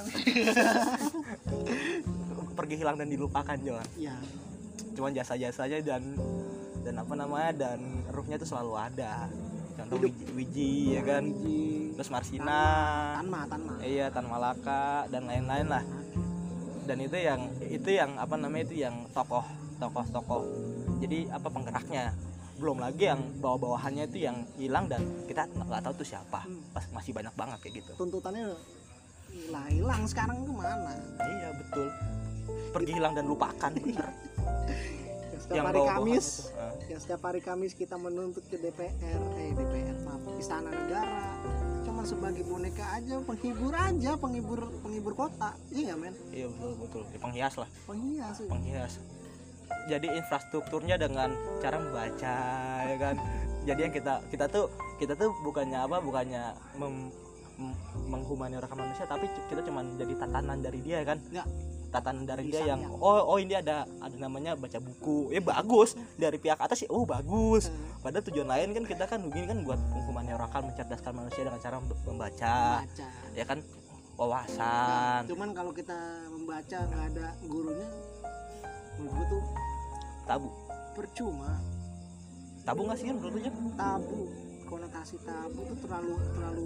Pergi 2.57 2.75
hilang 2.79 2.95
dan 2.95 3.07
dilupakan 3.11 3.57
Jon. 3.59 3.83
Ya 3.99 4.15
cuman 4.95 5.11
jasa-jasanya 5.11 5.83
dan 5.83 6.15
dan 6.87 6.95
apa 6.95 7.13
namanya 7.19 7.51
dan 7.51 7.79
ruhnya 8.15 8.39
tuh 8.39 8.47
selalu 8.47 8.73
ada. 8.79 9.27
Contoh 9.75 9.99
Hidup. 9.99 10.07
wiji, 10.07 10.25
wiji 10.31 10.71
ya 10.95 11.01
kan? 11.03 11.23
Biji, 11.27 11.91
terus 11.99 12.07
Marsina. 12.07 12.63
Tanma 13.19 13.43
Tanma. 13.51 13.75
Iya 13.83 14.07
Tan 14.07 14.25
Malaka 14.31 15.03
dan 15.11 15.27
lain-lain 15.27 15.67
lah. 15.67 15.83
Dan 16.87 16.97
itu 17.03 17.17
yang 17.19 17.51
itu 17.59 17.89
yang 17.91 18.15
apa 18.15 18.39
namanya 18.39 18.71
itu 18.71 18.87
yang 18.87 19.03
tokoh 19.11 19.43
tokoh 19.75 20.05
tokoh 20.07 20.41
jadi 21.03 21.27
apa 21.35 21.51
penggeraknya 21.51 22.15
belum 22.55 22.77
lagi 22.79 23.11
yang 23.11 23.21
bawah-bawahannya 23.43 24.07
itu 24.07 24.17
yang 24.23 24.37
hilang 24.55 24.87
dan 24.87 25.03
kita 25.27 25.43
nggak 25.51 25.81
tahu 25.83 25.93
tuh 25.99 26.07
siapa. 26.07 26.47
Hmm. 26.47 26.63
pas 26.71 26.85
masih 26.91 27.11
banyak 27.11 27.33
banget 27.35 27.57
kayak 27.59 27.73
gitu. 27.83 27.91
Tuntutannya 27.99 28.55
hilang 29.31 29.67
hilang 29.67 30.01
sekarang 30.07 30.37
ke 30.47 30.51
mana? 30.55 30.93
Iya 31.19 31.49
betul. 31.59 31.87
Pergi 32.71 32.91
hilang 32.95 33.13
dan 33.15 33.25
lupakan 33.27 33.71
bener. 33.83 34.07
Yang 35.35 35.41
setiap 35.43 35.55
yang 35.55 35.65
hari 35.67 35.81
Kamis 35.83 36.25
itu. 36.25 36.55
Ah. 36.55 36.73
yang 36.87 36.99
setiap 37.03 37.21
hari 37.27 37.41
Kamis 37.43 37.73
kita 37.75 37.95
menuntut 37.99 38.43
ke 38.47 38.55
DPR 38.55 39.21
eh 39.35 39.51
DPR 39.51 39.95
maaf 40.07 40.23
Istana 40.39 40.71
Negara. 40.71 41.27
Cuma 41.83 42.01
sebagai 42.07 42.47
boneka 42.47 42.85
aja 42.95 43.19
penghibur 43.19 43.73
aja 43.75 44.11
penghibur 44.15 44.59
penghibur 44.79 45.13
kota. 45.13 45.51
Iya 45.75 45.91
nggak 45.91 45.99
men? 45.99 46.13
Iya 46.31 46.47
betul 46.55 46.71
betul. 46.79 47.03
Ya, 47.11 47.19
penghias 47.19 47.53
lah. 47.59 47.69
Penghias 47.83 48.35
sih. 48.39 48.47
penghias 48.47 48.93
jadi 49.85 50.07
infrastrukturnya 50.17 50.95
dengan 50.97 51.33
cara 51.61 51.77
membaca 51.77 52.37
ya 52.85 52.97
kan? 52.97 53.15
Jadi 53.65 53.79
yang 53.89 53.93
kita 53.93 54.13
kita 54.29 54.45
tuh 54.49 54.69
kita 55.01 55.13
tuh 55.17 55.33
bukannya 55.41 55.79
apa 55.81 55.97
bukannya 56.01 56.53
mem, 56.77 57.09
mem- 57.57 57.79
menghumaniorkan 58.09 58.77
manusia 58.77 59.09
tapi 59.09 59.25
kita 59.49 59.65
cuman 59.65 59.97
jadi 59.97 60.13
tatanan 60.17 60.61
dari 60.61 60.79
dia 60.81 61.01
kan? 61.05 61.17
Ya. 61.29 61.45
tatanan 61.95 62.27
dari 62.27 62.51
dia 62.51 62.75
yang 62.75 62.83
Lisannya. 62.83 62.99
oh 63.07 63.23
oh 63.23 63.37
ini 63.39 63.55
ada 63.55 63.87
ada 64.03 64.15
namanya 64.19 64.51
baca 64.59 64.83
buku. 64.83 65.31
Ya 65.31 65.39
bagus. 65.39 65.95
Dari 66.19 66.35
pihak 66.35 66.59
atas 66.59 66.83
sih 66.83 66.89
oh 66.91 67.07
bagus. 67.07 67.71
Eh, 67.71 67.73
padahal 68.03 68.25
tujuan 68.27 68.51
lain 68.51 68.75
kan 68.75 68.83
kita 68.83 69.03
kan 69.07 69.23
begini 69.23 69.47
kan 69.47 69.63
buat 69.63 69.79
menghumaniorkan 69.95 70.61
mencerdaskan 70.75 71.13
manusia 71.15 71.47
dengan 71.47 71.61
cara 71.63 71.79
mem- 71.79 72.01
membaca. 72.03 72.83
Baca 72.83 73.05
ya 73.31 73.45
kan? 73.47 73.63
Wawasan. 74.15 75.27
Cuman 75.27 75.55
kalau 75.55 75.71
kita 75.71 75.95
membaca 76.31 76.77
nggak 76.83 77.03
ada 77.15 77.27
gurunya 77.47 77.87
menurut 78.95 79.27
tuh 79.27 79.43
tabu. 80.25 80.49
Percuma. 80.97 81.61
Tabu 82.65 82.81
nggak 82.89 82.97
sih 82.97 83.05
menurut 83.13 83.33
lu, 83.37 83.69
tabu. 83.77 84.21
Konotasi 84.65 85.15
tabu 85.21 85.59
tuh 85.69 85.77
terlalu 85.85 86.13
terlalu 86.33 86.65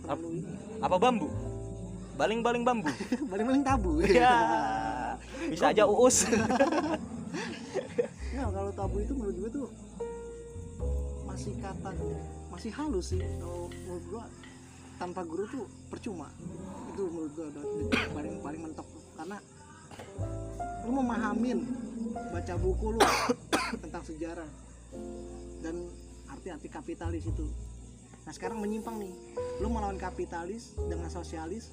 terlalu 0.00 0.28
ini. 0.38 0.54
apa 0.78 0.96
bambu? 0.96 1.28
Baling-baling 2.14 2.62
bambu? 2.62 2.90
Paling-paling 3.30 3.64
tabu. 3.66 4.00
Ya 4.06 4.34
bisa 5.50 5.74
aja 5.74 5.84
uus. 5.84 6.24
Ya 8.30 8.46
kalau 8.46 8.70
tabu 8.70 9.02
itu 9.02 9.10
menurut 9.10 9.36
gue 9.36 9.50
tuh 9.58 9.68
masih 11.26 11.50
kata 11.58 11.90
masih 12.54 12.70
halus 12.76 13.10
sih. 13.10 13.18
Kalau 13.18 13.66
menurut 13.72 14.04
gua 14.06 14.24
tanpa 15.02 15.26
guru 15.26 15.44
tuh 15.50 15.66
percuma. 15.90 16.30
Itu 16.94 17.10
menurut 17.10 17.32
udah 17.34 17.64
paling 18.14 18.34
paling 18.38 18.60
mentok. 18.70 18.86
Karena 19.18 19.36
lu 20.86 20.90
memahamin 20.96 21.58
baca 22.34 22.54
buku 22.58 22.96
lu 22.96 23.00
tentang 23.78 24.02
sejarah 24.02 24.50
dan 25.62 25.76
arti-arti 26.30 26.68
kapitalis 26.72 27.24
itu. 27.28 27.46
Nah 28.26 28.32
sekarang 28.34 28.58
menyimpang 28.58 28.98
nih. 28.98 29.12
Lu 29.62 29.68
melawan 29.70 30.00
kapitalis 30.00 30.74
dengan 30.76 31.06
sosialis 31.12 31.70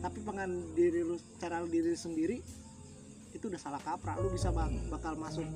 tapi 0.00 0.22
pengen 0.22 0.70
diri 0.78 1.02
lu 1.02 1.18
cara 1.42 1.60
diri 1.66 1.92
lu 1.92 1.98
sendiri 1.98 2.38
itu 3.34 3.44
udah 3.50 3.60
salah 3.60 3.82
kaprah. 3.82 4.16
Lu 4.22 4.30
bisa 4.30 4.54
bak- 4.54 4.88
bakal 4.88 5.18
masuk 5.18 5.46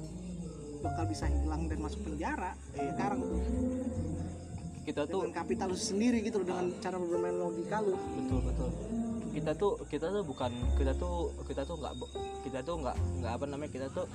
bakal 0.79 1.05
bisa 1.11 1.27
hilang 1.27 1.67
dan 1.67 1.79
masuk 1.81 2.03
penjara 2.05 2.53
sekarang. 2.75 3.21
Tuh 3.23 3.43
kita 4.89 5.05
tuh 5.05 5.21
dengan 5.29 5.45
kapital 5.45 5.69
lu 5.69 5.77
sendiri 5.77 6.25
gitu 6.25 6.41
loh, 6.41 6.49
dengan 6.49 6.67
cara 6.81 6.97
bermain 6.97 7.37
logika 7.37 7.79
lu. 7.85 7.93
Betul 7.93 8.41
betul 8.41 8.71
kita 9.33 9.53
tuh 9.55 9.79
kita 9.87 10.11
tuh 10.11 10.23
bukan 10.25 10.51
kita 10.77 10.93
tuh 10.97 11.33
kita 11.45 11.63
tuh 11.63 11.77
nggak 11.79 11.95
kita 12.47 12.59
tuh 12.63 12.75
nggak 12.81 12.97
nggak 13.23 13.33
apa 13.39 13.45
namanya 13.47 13.71
kita 13.71 13.87
tuh 13.93 14.07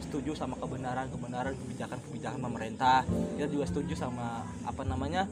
setuju 0.00 0.32
sama 0.32 0.56
kebenaran 0.56 1.06
kebenaran 1.12 1.52
kebijakan 1.54 1.98
kebijakan 2.08 2.40
pemerintah. 2.40 3.04
Kita 3.36 3.46
juga 3.46 3.64
setuju 3.68 3.94
sama 3.94 4.42
apa 4.64 4.82
namanya 4.82 5.28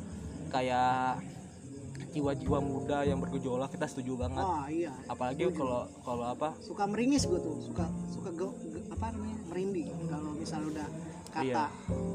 kayak 0.49 1.21
jiwa-jiwa 2.09 2.59
muda 2.65 3.05
yang 3.05 3.21
bergejolak 3.21 3.69
kita 3.73 3.87
setuju 3.89 4.17
banget. 4.17 4.45
Oh 4.45 4.65
iya. 4.69 4.93
Apalagi 5.09 5.49
kalau 5.53 5.89
kalau 6.05 6.25
apa? 6.25 6.57
Suka 6.61 6.89
meringis 6.89 7.29
gue 7.29 7.37
tuh 7.41 7.61
suka 7.61 7.85
suka 8.09 8.31
go, 8.33 8.53
go- 8.53 8.87
apa 8.93 9.13
namanya 9.13 9.37
merinding. 9.53 9.93
Kalau 10.09 10.33
misal 10.35 10.61
udah 10.65 10.89
kata 11.39 11.65
Iya. 11.65 11.65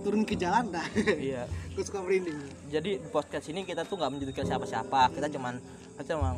turun 0.03 0.21
ke 0.23 0.35
jalan 0.35 0.67
dah. 0.69 0.87
Iya. 0.99 1.47
Gue 1.73 1.83
suka 1.83 2.03
merinding. 2.03 2.37
Jadi 2.69 2.91
di 2.99 3.07
podcast 3.07 3.47
ini 3.47 3.63
kita 3.63 3.81
tuh 3.83 3.95
nggak 3.95 4.11
menyudutkan 4.11 4.45
siapa-siapa. 4.45 5.09
Kita 5.15 5.27
cuman 5.31 5.57
kita 5.93 6.03
cuman 6.13 6.33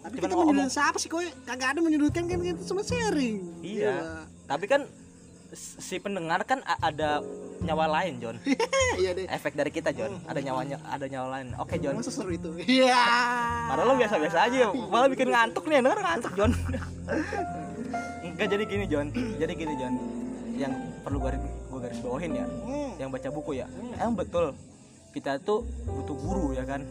tapi 0.00 0.14
cuman 0.16 0.18
kita 0.18 0.26
ngomong. 0.30 0.46
menyudutkan 0.50 0.70
siapa 0.70 0.96
sih 0.96 1.08
kok 1.08 1.20
kagak 1.44 1.68
ada 1.74 1.80
menyudutkan 1.82 2.22
kan 2.26 2.38
kita 2.38 2.60
cuma 2.64 2.80
sharing. 2.80 3.36
Iya. 3.60 4.24
tapi 4.46 4.66
kan 4.66 4.82
si 5.50 5.98
pendengar 5.98 6.46
kan 6.46 6.62
ada 6.62 7.18
nyawa 7.60 7.90
lain 7.98 8.22
John 8.22 8.36
iya 9.02 9.10
deh. 9.10 9.26
Efek 9.26 9.58
dari 9.58 9.70
kita 9.70 9.90
John 9.90 10.22
ada 10.24 10.38
nyawanya 10.38 10.78
ada 10.86 11.06
nyawa 11.06 11.38
lain. 11.38 11.54
Oke 11.58 11.78
John 11.78 11.98
masa 11.98 12.14
seru 12.14 12.30
itu? 12.30 12.54
Iya. 12.56 13.02
Padahal 13.66 13.90
lo 13.90 13.94
biasa-biasa 13.98 14.38
aja. 14.46 14.70
Malah 14.70 15.10
bikin 15.10 15.28
ngantuk 15.28 15.66
nih 15.66 15.82
denger 15.82 16.00
ngantuk 16.00 16.32
John 16.34 16.50
enggak 18.22 18.48
jadi 18.54 18.64
gini 18.64 18.84
John 18.86 19.06
jadi 19.12 19.52
gini 19.52 19.74
John 19.74 19.94
yang 20.54 20.72
perlu 21.02 21.18
garis 21.18 21.42
gue 21.80 21.88
garis 21.88 22.00
bawahin 22.04 22.32
ya. 22.36 22.44
Hmm. 22.44 22.92
yang 23.00 23.08
baca 23.08 23.28
buku 23.32 23.56
ya. 23.56 23.66
Emang 23.96 24.20
betul. 24.20 24.52
Kita 25.16 25.40
tuh 25.40 25.64
butuh 25.88 26.16
guru 26.20 26.52
ya 26.52 26.68
kan. 26.68 26.84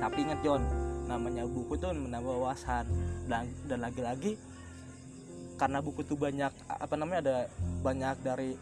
Tapi 0.00 0.24
ingat 0.24 0.40
John 0.40 0.64
namanya 1.04 1.44
buku 1.44 1.76
tuh 1.76 1.92
menambah 1.92 2.32
wawasan. 2.32 2.88
Dan 3.28 3.52
dan 3.68 3.84
lagi-lagi 3.84 4.40
karena 5.60 5.84
buku 5.84 6.00
tuh 6.04 6.16
banyak 6.16 6.48
apa 6.68 6.94
namanya 6.96 7.20
ada 7.20 7.36
banyak 7.84 8.16
dari 8.24 8.56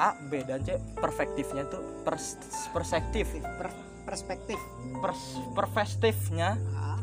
A 0.00 0.16
B 0.32 0.40
dan 0.48 0.64
C 0.64 0.80
perspektifnya 0.96 1.68
tuh 1.68 1.84
pers, 2.00 2.40
perspektif. 2.72 3.36
Per- 3.36 3.88
perspektif. 4.08 4.56
Pers, 5.04 5.22
perspektifnya. 5.52 6.56
Ah, 6.72 7.00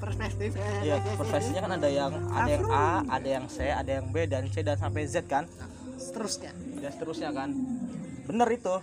perspektif. 0.00 0.56
Ya 0.80 0.96
perspektifnya 1.20 1.60
kan 1.68 1.72
ada 1.76 1.88
yang 1.88 2.12
ada 2.32 2.48
yang 2.48 2.64
A 2.72 2.88
ada 3.04 3.28
yang 3.28 3.44
C 3.48 3.68
ada 3.68 3.90
yang 4.00 4.08
B 4.08 4.24
dan 4.24 4.48
C 4.48 4.64
dan 4.64 4.80
sampai 4.80 5.04
Z 5.04 5.28
kan. 5.28 5.44
Seterusnya 6.00 6.52
dan 6.80 6.90
seterusnya 6.90 7.30
kan. 7.30 7.50
Bener 8.24 8.48
itu. 8.50 8.74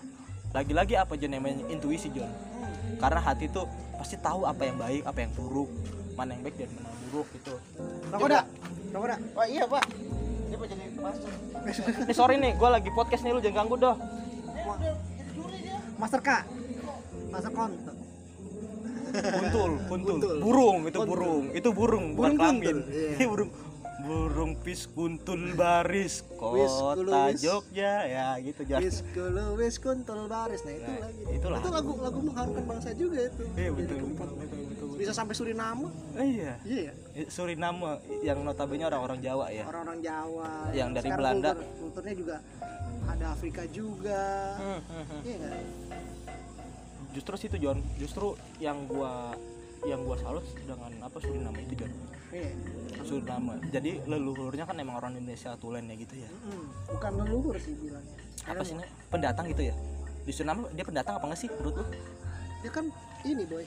Lagi-lagi 0.53 0.95
apa 0.95 1.13
John 1.13 1.33
yang 1.33 1.43
namanya 1.43 1.67
intuisi 1.67 2.07
John 2.09 2.31
karena 2.97 3.19
hati 3.21 3.45
tuh 3.47 3.67
pasti 3.93 4.17
tahu 4.17 4.41
apa 4.41 4.63
yang 4.63 4.79
baik 4.79 5.05
apa 5.05 5.19
yang 5.21 5.29
buruk 5.37 5.69
mana 6.17 6.33
yang 6.33 6.41
baik 6.41 6.55
dan 6.57 6.69
mana 6.71 6.87
yang 6.87 7.01
buruk 7.11 7.27
gitu. 7.35 7.53
Rokok 8.09 8.27
dah 8.31 8.43
rokok 8.89 9.07
dah 9.11 9.19
Wah 9.35 9.45
iya 9.45 9.63
pak. 9.67 9.83
Ini 10.47 10.55
pak 10.55 10.65
jadi 10.71 10.85
master. 10.97 11.31
Nih 12.07 12.15
sorry 12.15 12.35
nih 12.39 12.51
gue 12.55 12.69
lagi 12.71 12.89
podcast 12.89 13.21
nih 13.21 13.31
lu 13.35 13.41
jangan 13.43 13.67
ganggu 13.67 13.75
doh. 13.77 13.95
Master 15.97 16.21
K 16.21 16.29
master 17.27 17.51
konten 17.51 17.81
Kuntul, 19.07 19.71
kuntul, 19.87 20.15
Kuntul. 20.19 20.37
burung 20.43 20.77
itu 20.85 20.99
burung. 20.99 21.43
Itu 21.55 21.69
burung 21.71 22.05
bukan 22.13 22.31
Burung 22.35 22.37
kelamin 22.37 22.77
iya. 22.87 23.15
Ini 23.17 23.25
burung 23.25 23.49
burung 23.99 24.53
pis 24.55 24.85
kuntul 24.85 25.53
baris 25.53 26.21
kota. 26.37 27.33
Jogja. 27.33 28.05
Ya 28.05 28.27
gitu 28.37 28.61
wis 28.77 29.01
kulu 29.09 29.57
wis 29.57 29.75
kuntul 29.77 30.27
baris. 30.27 30.61
Nah 30.61 30.73
itu 30.73 30.85
Nah, 30.85 30.99
lagi. 31.01 31.21
itu 31.33 31.47
lagu. 31.47 31.59
itu 31.59 31.69
lagu 31.71 31.91
lagu 31.99 32.19
mengharumkan 32.21 32.63
bangsa 32.67 32.89
juga 32.93 33.25
itu. 33.25 33.43
Iya 33.53 33.69
Jadi 33.69 33.77
betul 33.79 33.97
betul 34.13 34.35
betul, 34.37 34.59
betul, 34.69 34.87
bisa 34.97 35.11
sampai 35.11 35.33
Suriname. 35.33 35.89
Iya. 36.13 36.53
Iya 36.61 36.79
ya? 36.83 36.93
Suriname 37.27 37.89
yang 38.21 38.37
notabene 38.41 38.85
orang-orang 38.85 39.17
Jawa 39.19 39.45
ya? 39.49 39.65
Orang-orang 39.65 39.99
Jawa. 39.99 40.49
Yang 40.71 40.89
dari 40.93 41.07
Sekarang 41.07 41.19
Belanda. 41.19 41.49
kultur- 41.51 41.73
kulturnya 41.79 42.13
juga 42.15 42.35
ada 43.07 43.25
Afrika 43.31 43.61
juga. 43.67 44.23
Hmm, 44.55 44.81
hmm, 44.83 45.03
hmm. 45.03 45.19
iya 45.23 45.35
nggak? 45.37 45.57
Justru 47.11 47.33
situ 47.35 47.57
John 47.57 47.79
justru 47.97 48.27
yang 48.57 48.85
gua 48.85 49.33
yang 49.83 50.01
gua 50.01 50.17
salut 50.17 50.45
dengan 50.59 50.91
apa 51.01 51.17
Suriname 51.17 51.65
itu 51.65 51.73
John 51.75 51.89
iya 52.29 52.51
Suriname 53.01 53.63
jadi 53.67 54.03
leluhurnya 54.03 54.63
kan 54.63 54.75
emang 54.75 54.99
orang 54.99 55.15
Indonesia 55.15 55.55
tulen 55.55 55.87
ya 55.87 55.95
gitu 55.95 56.15
ya? 56.17 56.27
Mm-mm. 56.27 56.63
bukan 56.91 57.11
leluhur 57.17 57.55
sih 57.55 57.71
bilangnya. 57.73 58.19
Apa 58.43 58.61
sih 58.61 58.75
Nek? 58.75 58.87
pendatang 59.07 59.47
gitu 59.47 59.63
ya? 59.63 59.75
Di 60.23 60.31
Suriname 60.31 60.67
dia 60.75 60.83
pendatang 60.83 61.15
apa 61.15 61.25
enggak 61.25 61.39
sih 61.39 61.47
menurut 61.47 61.75
lu? 61.79 61.85
Dia 62.59 62.71
kan 62.73 62.85
ini 63.23 63.43
boy. 63.43 63.63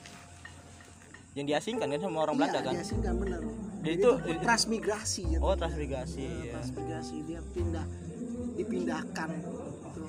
Yang 1.33 1.45
diasingkan 1.47 1.87
kan 1.87 1.99
sama 1.99 2.17
orang 2.21 2.35
Belanda 2.37 2.53
iya, 2.53 2.67
kan? 2.67 2.73
dia 2.75 2.83
sih 2.83 2.95
nggak 2.97 3.15
benar 3.17 3.39
Dia 3.41 3.53
Jadi 3.81 3.97
itu- 3.97 4.17
transmigrasi 4.43 5.23
ya. 5.25 5.39
Oh 5.39 5.55
transmigrasi 5.55 6.21
ya. 6.21 6.51
transmigrasi. 6.53 7.15
Dia 7.23 7.39
pindah 7.47 7.85
dipindahkan 8.53 9.29
gitu. 9.31 10.05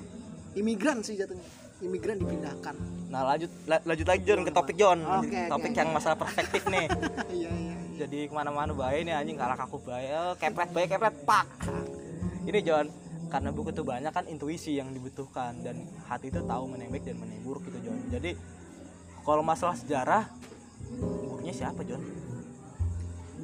imigran 0.53 1.01
sih 1.01 1.17
jatuhnya. 1.17 1.47
Imigran 1.81 2.21
dipindahkan. 2.21 2.75
Nah 3.09 3.21
lanjut 3.25 3.49
la- 3.65 3.81
lanjut 3.81 4.05
lagi 4.05 4.21
John 4.23 4.45
ke 4.45 4.51
topik 4.51 4.75
John. 4.75 4.99
Oke, 5.01 5.49
topik 5.49 5.71
oke, 5.71 5.79
yang 5.79 5.89
oke. 5.89 5.95
masalah 5.97 6.17
perspektif 6.19 6.61
nih. 6.69 6.85
Iya 7.33 7.49
iya 7.49 7.75
jadi 7.95 8.27
ke 8.27 8.33
mana-mana 8.33 8.73
baik 8.73 9.05
nih 9.05 9.13
anjing. 9.13 9.37
Kalah 9.37 9.57
aku 9.57 9.77
baik. 9.81 10.09
Eh, 10.09 10.33
kepret 10.41 10.69
baik 10.73 10.87
kepret. 10.93 11.15
Pak. 11.23 11.45
Ini 12.43 12.59
John. 12.65 12.87
Karena 13.29 13.49
buku 13.49 13.73
itu 13.73 13.81
banyak 13.81 14.13
kan 14.13 14.25
intuisi 14.29 14.77
yang 14.77 14.93
dibutuhkan. 14.93 15.57
Dan 15.61 15.85
hati 16.09 16.29
itu 16.29 16.41
tahu 16.43 16.69
mana 16.69 16.85
yang 16.85 16.93
baik 16.93 17.05
dan 17.05 17.17
mana 17.17 17.31
yang 17.33 17.43
buruk 17.45 17.65
gitu 17.69 17.89
John. 17.89 17.97
Jadi 18.09 18.37
kalau 19.23 19.41
masalah 19.41 19.77
sejarah 19.77 20.27
gurunya 20.99 21.53
siapa 21.55 21.81
John? 21.87 22.03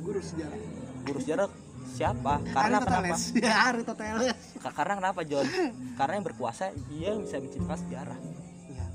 Guru 0.04 0.20
sejarah. 0.22 0.60
Guru 1.08 1.20
sejarah 1.24 1.48
siapa? 1.90 2.34
Karena 2.54 2.78
kenapa? 2.84 3.16
Ya 3.40 3.56
Aristoteles 3.72 4.36
Ka- 4.60 4.76
karena 4.76 4.94
kenapa 5.00 5.22
John? 5.26 5.48
Karena 5.98 6.14
yang 6.20 6.26
berkuasa 6.28 6.70
dia 6.92 7.16
bisa 7.18 7.40
menciptakan 7.40 7.80
sejarah. 7.88 8.20
Iya 8.70 8.86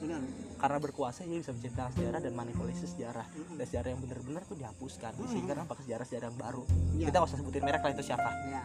benar 0.00 0.45
karena 0.56 0.78
berkuasa 0.80 1.28
dia 1.28 1.38
bisa 1.40 1.52
menciptakan 1.52 1.92
sejarah 1.92 2.20
dan 2.24 2.32
manipulasi 2.32 2.88
sejarah. 2.88 3.26
Dan 3.32 3.64
sejarah 3.68 3.88
yang 3.92 4.00
benar-benar 4.00 4.42
tuh 4.48 4.56
dihapuskan. 4.56 5.12
Sehingga 5.28 5.52
nampak 5.52 5.84
sejarah-sejarah 5.84 6.32
yang 6.32 6.38
baru? 6.40 6.62
Iya. 6.96 7.06
kita 7.12 7.16
nggak 7.20 7.30
usah 7.30 7.38
sebutin 7.40 7.62
merek 7.64 7.82
lah 7.84 7.92
itu 7.92 8.04
siapa? 8.04 8.30
Ya 8.48 8.64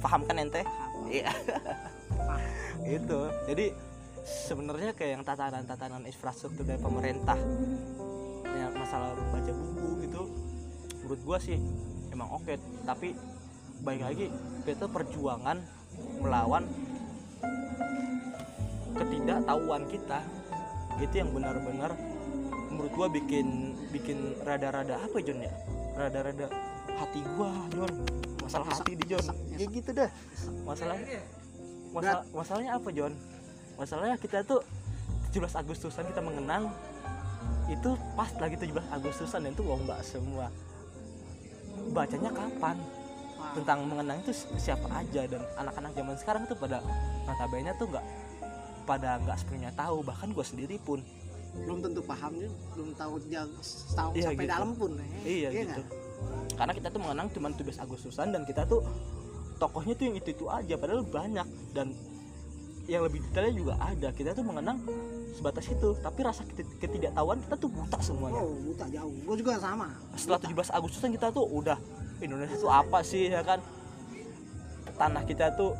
paham 0.00 0.24
kan 0.24 0.40
ente? 0.40 0.64
Iya. 1.06 1.30
Itu 2.88 3.28
jadi 3.46 3.76
sebenarnya 4.24 4.96
kayak 4.96 5.20
yang 5.20 5.24
tatanan-tatanan 5.24 6.08
infrastruktur 6.08 6.64
dari 6.64 6.80
pemerintah 6.80 7.36
ya 8.44 8.66
masalah 8.76 9.16
baca 9.32 9.52
buku 9.52 10.04
gitu 10.04 10.22
menurut 11.00 11.20
gua 11.22 11.38
sih 11.38 11.60
emang 12.10 12.32
oke. 12.32 12.56
Tapi 12.88 13.12
baik 13.84 14.02
lagi 14.02 14.26
itu 14.64 14.86
perjuangan 14.88 15.60
melawan 16.20 16.64
ketidaktahuan 18.96 19.84
kita 19.88 20.20
itu 21.00 21.14
yang 21.20 21.30
benar-benar 21.32 21.96
menurut 22.70 22.92
gua 22.94 23.08
bikin 23.10 23.76
bikin 23.90 24.36
rada-rada 24.44 25.00
apa 25.00 25.16
John 25.24 25.40
ya? 25.42 25.52
Rada-rada 25.96 26.46
hati 26.96 27.20
gua 27.36 27.50
John 27.72 27.92
masalah 28.44 28.66
hati 28.70 28.92
di 28.96 29.04
John 29.08 29.24
ya 29.56 29.66
gitu 29.66 29.90
dah. 29.92 30.10
Masalahnya 30.64 31.20
masalah 31.90 32.22
masalahnya 32.30 32.72
apa 32.78 32.88
John 32.94 33.12
masalahnya 33.80 34.16
kita 34.20 34.44
tuh 34.44 34.60
17 35.32 35.62
Agustusan 35.62 36.04
kita 36.10 36.20
mengenang 36.20 36.74
itu 37.70 37.94
pas 38.18 38.30
lagi 38.42 38.58
17 38.58 38.74
Agustusan 38.90 39.46
dan 39.46 39.52
itu 39.54 39.62
lomba 39.62 39.96
semua. 40.02 40.50
Bacanya 41.94 42.30
kapan? 42.34 42.76
Tentang 43.50 43.88
mengenang 43.88 44.20
itu 44.20 44.30
siapa 44.60 44.86
aja 44.90 45.26
dan 45.26 45.42
anak-anak 45.58 45.90
zaman 45.96 46.16
sekarang 46.18 46.42
tuh 46.46 46.54
pada 46.54 46.84
notabene 47.24 47.72
tuh 47.80 47.88
nggak 47.88 48.04
pada 48.82 49.18
nggak 49.18 49.36
sepenuhnya 49.36 49.72
tahu 49.72 50.00
bahkan 50.00 50.28
gue 50.28 50.42
sendiri 50.42 50.76
pun. 50.78 51.00
Belum 51.56 51.80
tentu 51.80 51.98
paham 52.00 52.30
juga 52.32 52.54
belum 52.72 52.88
tahu 52.94 53.14
jauh 53.26 53.58
tahu 53.90 54.10
Iya, 54.12 54.22
sampai 54.28 54.38
gitu. 54.40 54.52
dalam 54.52 54.70
pun 54.72 54.90
ya. 54.92 55.04
iya 55.20 55.48
Iya 55.48 55.50
gitu. 55.66 55.82
nggak? 55.82 55.88
karena 56.52 56.72
kita 56.76 56.88
tuh 56.90 57.00
mengenang 57.00 57.26
cuma 57.30 57.48
17 57.50 57.80
Agustusan 57.80 58.28
dan 58.28 58.44
kita 58.44 58.62
tuh 58.64 58.84
tokohnya 59.56 59.94
tuh 59.94 60.04
yang 60.04 60.16
itu 60.16 60.28
itu 60.30 60.44
aja 60.46 60.74
padahal 60.76 61.02
banyak. 61.02 61.46
Dan 61.72 61.96
yang 62.84 63.02
lebih 63.02 63.24
detailnya 63.24 63.54
juga 63.56 63.74
ada. 63.78 64.08
Kita 64.10 64.30
tuh 64.30 64.42
mengenang 64.42 64.78
sebatas 65.32 65.64
itu 65.66 65.96
tapi 65.96 66.20
rasa 66.20 66.44
keti- 66.44 66.76
ketidaktahuan 66.76 67.40
kita 67.40 67.56
tuh 67.56 67.68
buta 67.68 67.98
semuanya. 67.98 68.38
Oh 68.38 68.52
buta 68.62 68.84
jauh. 68.86 69.14
Gue 69.24 69.36
juga 69.36 69.56
sama. 69.56 69.88
Setelah 70.12 70.40
17 70.40 70.70
Agustusan 70.70 71.10
kita 71.10 71.30
tuh 71.30 71.46
udah 71.46 71.78
Indonesia 72.20 72.54
tuh 72.54 72.68
apa 72.68 73.00
sih 73.00 73.26
ya 73.26 73.40
kan? 73.40 73.58
Tanah 74.92 75.24
kita 75.24 75.56
tuh 75.56 75.72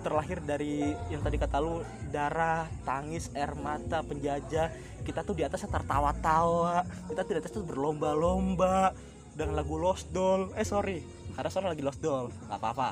terlahir 0.00 0.38
dari 0.42 0.94
yang 1.10 1.20
tadi 1.20 1.36
kata 1.36 1.58
lu 1.58 1.82
darah 2.08 2.66
tangis 2.86 3.30
air 3.34 3.52
mata 3.58 4.00
penjajah. 4.02 4.70
Kita 5.02 5.24
tuh 5.24 5.34
di 5.38 5.44
atas 5.44 5.64
tertawa-tawa. 5.64 6.84
Kita 7.10 7.20
tuh 7.24 7.32
di 7.36 7.40
atas 7.40 7.52
tuh 7.52 7.64
berlomba-lomba 7.64 8.92
dengan 9.34 9.58
lagu 9.58 9.76
Lost 9.76 10.10
Doll. 10.14 10.54
Eh 10.54 10.66
sorry. 10.66 11.02
Karena 11.34 11.48
soalnya 11.50 11.72
lagi 11.74 11.84
Lost 11.84 12.00
Doll. 12.00 12.30
Nggak 12.48 12.58
apa-apa. 12.58 12.90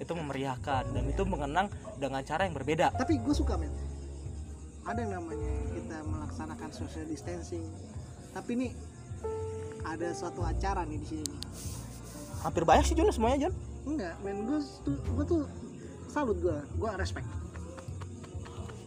Itu 0.00 0.12
memeriahkan 0.16 0.96
dan 0.96 1.04
itu 1.08 1.22
mengenang 1.28 1.68
dengan 2.00 2.24
cara 2.24 2.48
yang 2.48 2.56
berbeda. 2.56 2.96
Tapi 2.96 3.20
gue 3.20 3.34
suka 3.36 3.60
men. 3.60 3.72
Ada 4.88 5.04
yang 5.04 5.20
namanya 5.20 5.54
kita 5.76 5.96
melaksanakan 6.08 6.70
social 6.72 7.04
distancing. 7.04 7.68
Tapi 8.32 8.50
ini 8.56 8.68
ada 9.84 10.08
suatu 10.16 10.40
acara 10.40 10.88
nih 10.88 10.98
di 10.98 11.06
sini. 11.08 11.34
Hampir 12.40 12.64
banyak 12.64 12.88
sih 12.88 12.96
Jon 12.96 13.12
semuanya 13.12 13.48
Jon 13.48 13.69
enggak 13.84 14.14
men 14.20 14.44
gue 14.44 14.58
tuh 14.84 14.96
gue 14.96 15.24
tuh 15.24 15.42
salut 16.06 16.36
gue 16.36 16.56
gue 16.76 16.90
respect. 16.96 17.28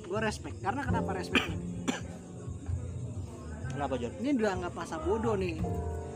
Gue 0.03 0.19
respect 0.19 0.57
karena 0.61 0.81
kenapa 0.83 1.09
respect? 1.15 1.47
Kenapa 3.73 3.93
Jon 3.97 4.13
ini 4.21 4.29
udah 4.37 4.51
anggap 4.53 4.73
masa 4.77 4.95
bodoh 5.01 5.33
nih. 5.33 5.57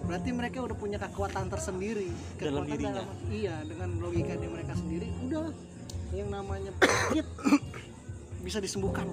Berarti 0.06 0.30
mereka 0.30 0.62
udah 0.62 0.78
punya 0.78 0.98
kekuatan 1.02 1.50
tersendiri. 1.50 2.08
Dalam 2.38 2.64
kekuatan 2.64 2.70
dirinya. 2.70 3.04
iya 3.34 3.56
dengan 3.66 3.98
logika 3.98 4.38
di 4.38 4.48
mereka 4.48 4.78
sendiri 4.78 5.10
udah 5.26 5.50
yang 6.14 6.30
namanya 6.32 6.72
penyakit 6.78 7.26
bisa 8.46 8.62
disembuhkan. 8.62 9.10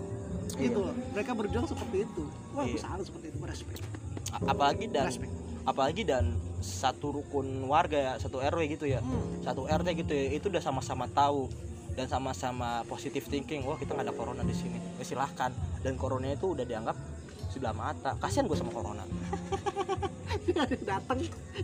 Gitu 0.55 0.77
loh. 0.77 0.95
Mereka 1.17 1.33
berjuang 1.33 1.67
seperti 1.67 2.05
itu. 2.05 2.25
Wah 2.53 2.69
Iya. 2.69 2.79
salut 2.85 3.05
seperti 3.09 3.33
itu 3.33 3.37
gue 3.41 3.49
respect. 3.49 3.81
Apalagi 4.45 4.87
dan 4.93 5.09
respect. 5.09 5.33
apalagi 5.65 6.03
dan 6.05 6.37
satu 6.65 7.21
rukun 7.21 7.69
warga 7.69 8.01
ya 8.01 8.13
satu 8.17 8.41
RW 8.41 8.65
gitu 8.73 8.89
ya. 8.89 9.05
Hmm. 9.05 9.45
satu 9.45 9.69
RT 9.69 9.89
gitu 10.01 10.13
ya 10.17 10.33
itu 10.33 10.49
udah 10.49 10.65
sama-sama 10.65 11.05
tahu 11.13 11.53
dan 11.93 12.09
sama-sama 12.09 12.83
positive 12.89 13.29
thinking 13.29 13.63
wah 13.69 13.77
kita 13.77 13.93
nggak 13.93 14.09
ada 14.09 14.15
corona 14.17 14.43
di 14.43 14.57
sini. 14.57 14.81
Ya 14.97 15.05
silahkan. 15.05 15.53
Dan 15.85 16.01
corona 16.01 16.33
itu 16.33 16.57
udah 16.57 16.65
dianggap 16.65 16.97
sebelah 17.53 17.77
mata. 17.77 18.17
Kasihan 18.17 18.49
gue 18.49 18.57
sama 18.57 18.73
corona. 18.73 19.05
Datang 20.89 21.19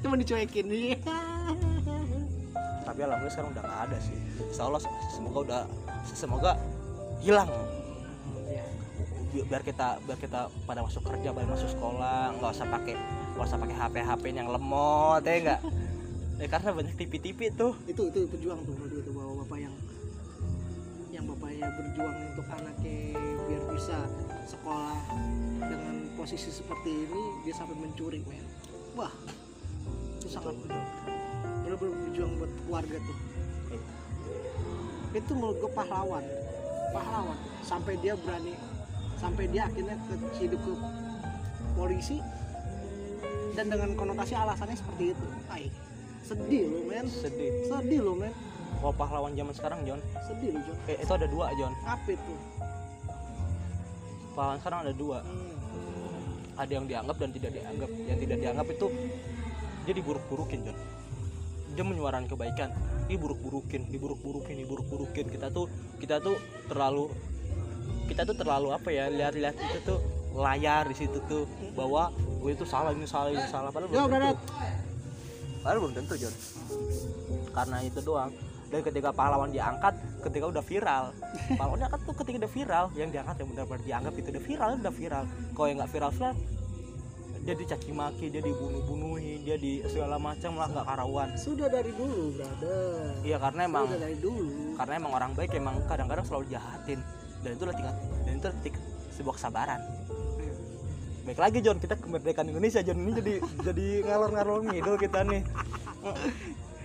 cuma 0.05 0.15
dicuekin. 0.21 0.69
Nih 0.69 0.95
tapi 2.91 3.07
alhamdulillah 3.07 3.33
sekarang 3.33 3.51
udah 3.55 3.63
nggak 3.63 3.81
ada 3.87 3.97
sih. 4.03 4.17
Insya 4.51 4.63
Allah 4.67 4.83
semoga 5.15 5.39
udah 5.47 5.61
semoga 6.11 6.53
hilang. 7.23 7.51
Bi- 9.31 9.47
biar 9.47 9.63
kita 9.63 10.03
biar 10.03 10.19
kita 10.19 10.51
pada 10.67 10.83
masuk 10.83 11.07
kerja 11.07 11.31
pada 11.31 11.47
masuk 11.47 11.71
sekolah 11.71 12.35
nggak 12.35 12.51
usah 12.51 12.67
pakai 12.67 12.99
nggak 13.41 13.57
usah 13.57 13.65
pakai 13.65 13.77
HP 13.81 13.95
HP 14.05 14.25
yang 14.37 14.53
lemot 14.53 15.25
ya 15.25 15.33
enggak 15.41 15.61
ya 16.37 16.47
karena 16.53 16.77
banyak 16.77 16.93
TV-TV 16.93 17.57
tuh. 17.57 17.73
Itu 17.89 18.13
itu 18.13 18.29
pejuang 18.29 18.61
tuh 18.69 18.77
menurut 18.77 19.01
gue 19.01 19.03
tuh 19.09 19.17
bapak 19.17 19.59
yang 19.65 19.73
yang 21.09 21.25
bapaknya 21.25 21.73
berjuang 21.73 22.17
untuk 22.37 22.45
anaknya 22.53 23.17
biar 23.49 23.63
bisa 23.73 23.97
sekolah 24.45 25.01
dengan 25.57 26.05
posisi 26.21 26.53
seperti 26.53 27.09
ini 27.09 27.23
dia 27.49 27.57
sampai 27.57 27.81
mencuri 27.81 28.21
men. 28.29 28.45
Wah 28.93 29.09
itu 30.21 30.29
sangat 30.29 30.53
benar-benar 30.61 31.81
berjuang 31.81 32.37
buat 32.37 32.53
keluarga 32.69 32.97
tuh. 33.09 33.19
Itu 35.17 35.33
menurut 35.33 35.57
gue 35.65 35.73
pahlawan 35.73 36.25
pahlawan. 36.93 37.41
Sampai 37.65 37.97
dia 38.05 38.13
berani 38.21 38.53
sampai 39.17 39.49
dia 39.49 39.65
akhirnya 39.65 39.97
ke 39.97 40.45
hidup 40.45 40.61
ke 40.61 40.73
polisi 41.73 42.21
dan 43.55 43.67
dengan 43.71 43.95
konotasi 43.99 44.35
alasannya 44.35 44.77
seperti 44.79 45.15
itu. 45.17 45.27
Ay, 45.51 45.69
sedih 46.23 46.71
loh 46.71 46.83
men. 46.87 47.07
Sedih. 47.07 47.51
Sedih 47.67 48.01
loh 48.03 48.17
men. 48.17 48.33
Kalau 48.81 48.95
pahlawan 48.97 49.33
zaman 49.37 49.53
sekarang 49.53 49.81
John 49.85 50.01
sedih 50.25 50.57
loh 50.57 50.63
John 50.65 50.79
eh, 50.89 50.97
itu 51.03 51.13
ada 51.13 51.27
dua 51.29 51.53
John 51.59 51.73
apa 51.85 52.09
itu? 52.15 52.35
Pahlawan 54.33 54.59
sekarang 54.63 54.81
ada 54.87 54.95
dua. 54.95 55.19
Hmm. 55.27 55.59
ada 56.61 56.77
yang 56.77 56.85
dianggap 56.85 57.17
dan 57.17 57.31
tidak 57.33 57.51
dianggap. 57.57 57.89
Yang 58.05 58.19
tidak 58.29 58.39
dianggap 58.45 58.67
itu 58.69 58.87
dia 59.89 59.95
diburuk-burukin 59.97 60.61
John 60.69 60.79
dia 61.75 61.85
menyuarakan 61.87 62.27
kebaikan. 62.27 62.71
Diburuk-burukin 63.07 63.91
diburuk-burukin 63.91 64.55
diburuk-burukin 64.63 65.27
kita 65.31 65.51
tuh 65.51 65.67
kita 65.99 66.23
tuh 66.23 66.39
terlalu 66.71 67.11
kita 68.11 68.27
tuh 68.27 68.37
terlalu 68.39 68.75
apa 68.75 68.89
ya 68.91 69.07
lihat-lihat 69.11 69.55
itu 69.55 69.79
tuh 69.87 69.99
layar 70.35 70.87
di 70.87 70.97
situ 70.99 71.19
tuh 71.27 71.47
bahwa 71.75 72.15
oh 72.41 72.49
itu 72.49 72.65
salah 72.65 72.91
ini 72.97 73.07
salah 73.07 73.31
ini 73.31 73.45
salah. 73.47 73.71
Padahal 73.71 73.93
Yo, 73.93 74.09
belum 74.09 74.23
tentu. 74.33 74.45
Padahal 75.61 75.79
belum 75.85 75.95
tentu 75.95 76.15
John. 76.17 76.35
Karena 77.53 77.77
itu 77.85 78.01
doang. 78.01 78.33
Dan 78.71 78.81
ketika 78.87 79.11
pahlawan 79.11 79.51
diangkat 79.51 79.95
ketika 80.23 80.47
udah 80.47 80.65
viral. 80.65 81.05
Pahlawan 81.59 81.79
diangkat 81.83 82.01
tuh 82.07 82.15
ketika 82.23 82.37
udah 82.47 82.53
viral 82.53 82.85
yang 82.95 83.11
diangkat 83.11 83.35
yang 83.43 83.49
benar-benar 83.51 83.83
dianggap 83.83 84.13
itu 84.15 84.29
udah 84.31 84.45
viral 84.45 84.69
udah 84.79 84.95
viral. 84.95 85.25
Kalau 85.53 85.67
yang 85.67 85.79
nggak 85.83 85.93
viral 85.93 86.13
viral 86.15 86.35
dia 87.41 87.57
dicaci 87.57 87.91
maki 87.97 88.29
dia 88.29 88.45
dibunuh-bunuhin 88.45 89.49
dia 89.49 89.57
di 89.57 89.81
segala 89.89 90.21
macam 90.21 90.61
lah 90.61 90.69
nggak 90.69 90.87
karuan 90.87 91.29
sudah 91.41 91.73
dari 91.73 91.89
dulu 91.97 92.37
brother. 92.37 93.17
Iya 93.25 93.41
karena 93.41 93.61
emang 93.65 93.85
sudah 93.89 94.01
dari 94.05 94.19
dulu. 94.21 94.77
karena 94.77 94.93
emang 95.01 95.13
orang 95.17 95.33
baik 95.33 95.51
emang 95.57 95.77
kadang-kadang 95.89 96.25
selalu 96.29 96.53
jahatin 96.53 97.01
dan 97.41 97.51
itu 97.57 97.65
tingkat 97.65 97.97
dan 98.29 98.33
itu 98.37 98.49
tingkat 98.61 98.85
sebuah 99.17 99.35
kesabaran 99.41 99.81
baik 101.31 101.47
lagi 101.47 101.59
John. 101.63 101.79
Kita 101.79 101.95
kemerdekaan 101.95 102.51
Indonesia 102.51 102.83
John. 102.83 103.07
Ini 103.07 103.13
jadi 103.23 103.35
jadi 103.63 103.87
ngalor-ngalor 104.03 104.67
ngidul 104.67 104.99
kita 104.99 105.23
nih. 105.23 105.47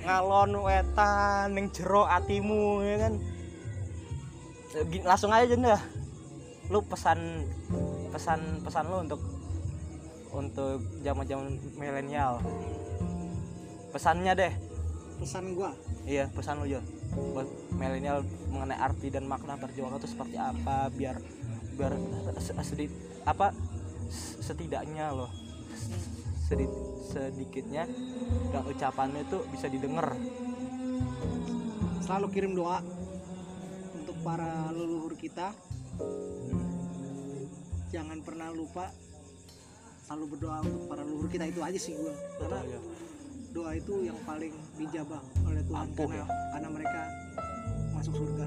Ngalon 0.05 0.61
wetan 0.61 1.57
ning 1.57 1.73
jero 1.73 2.05
atimu 2.05 2.85
ya 2.85 3.09
kan? 3.09 3.13
Eh, 4.77 5.01
langsung 5.01 5.33
aja 5.33 5.49
Jon 5.49 5.65
dah 5.65 5.81
lu 6.69 6.77
pesan 6.85 7.41
pesan 8.13 8.61
pesan 8.61 8.85
lu 8.85 9.01
untuk 9.01 9.21
untuk 10.29 10.77
zaman-zaman 11.01 11.57
milenial. 11.81 12.37
Pesannya 13.97 14.37
deh. 14.37 14.53
Pesan 15.25 15.57
gua? 15.57 15.73
Iya 16.05 16.29
pesan 16.37 16.61
lu 16.61 16.69
Jon 16.69 16.85
buat 17.33 17.49
milenial 17.73 18.21
mengenai 18.53 18.77
arti 18.77 19.09
dan 19.09 19.25
makna 19.25 19.57
perjuangan 19.57 19.97
itu 19.97 20.13
seperti 20.13 20.37
apa 20.37 20.93
biar 20.93 21.17
biar 21.81 21.97
se- 22.37 22.53
sedikit 22.61 22.93
apa 23.25 23.55
setidaknya 24.45 25.09
loh. 25.09 25.31
Sedikit 26.45 26.85
sedikitnya 27.09 27.89
dan 28.53 28.61
ucapannya 28.69 29.25
itu 29.25 29.37
bisa 29.49 29.65
didengar. 29.65 30.13
Selalu 32.05 32.27
kirim 32.29 32.53
doa 32.53 32.85
untuk 33.97 34.13
para 34.21 34.69
leluhur 34.69 35.17
kita. 35.17 35.49
Jangan 37.89 38.21
pernah 38.21 38.53
lupa 38.53 38.93
selalu 40.05 40.37
berdoa 40.37 40.61
untuk 40.61 40.83
para 40.85 41.01
leluhur 41.01 41.27
kita. 41.33 41.49
Itu 41.49 41.65
aja 41.65 41.79
sih 41.81 41.97
gua. 41.97 42.13
Karena 42.37 42.61
ya. 42.69 42.79
doa 43.55 43.71
itu 43.73 43.93
yang 44.05 44.19
paling 44.27 44.53
dijabah 44.77 45.21
oleh 45.49 45.63
Tuhan. 45.65 45.81
Ampuh 45.89 46.09
karena 46.11 46.21
ya? 46.21 46.25
karena 46.53 46.69
mereka 46.69 47.01
masuk 47.97 48.13
surga. 48.21 48.45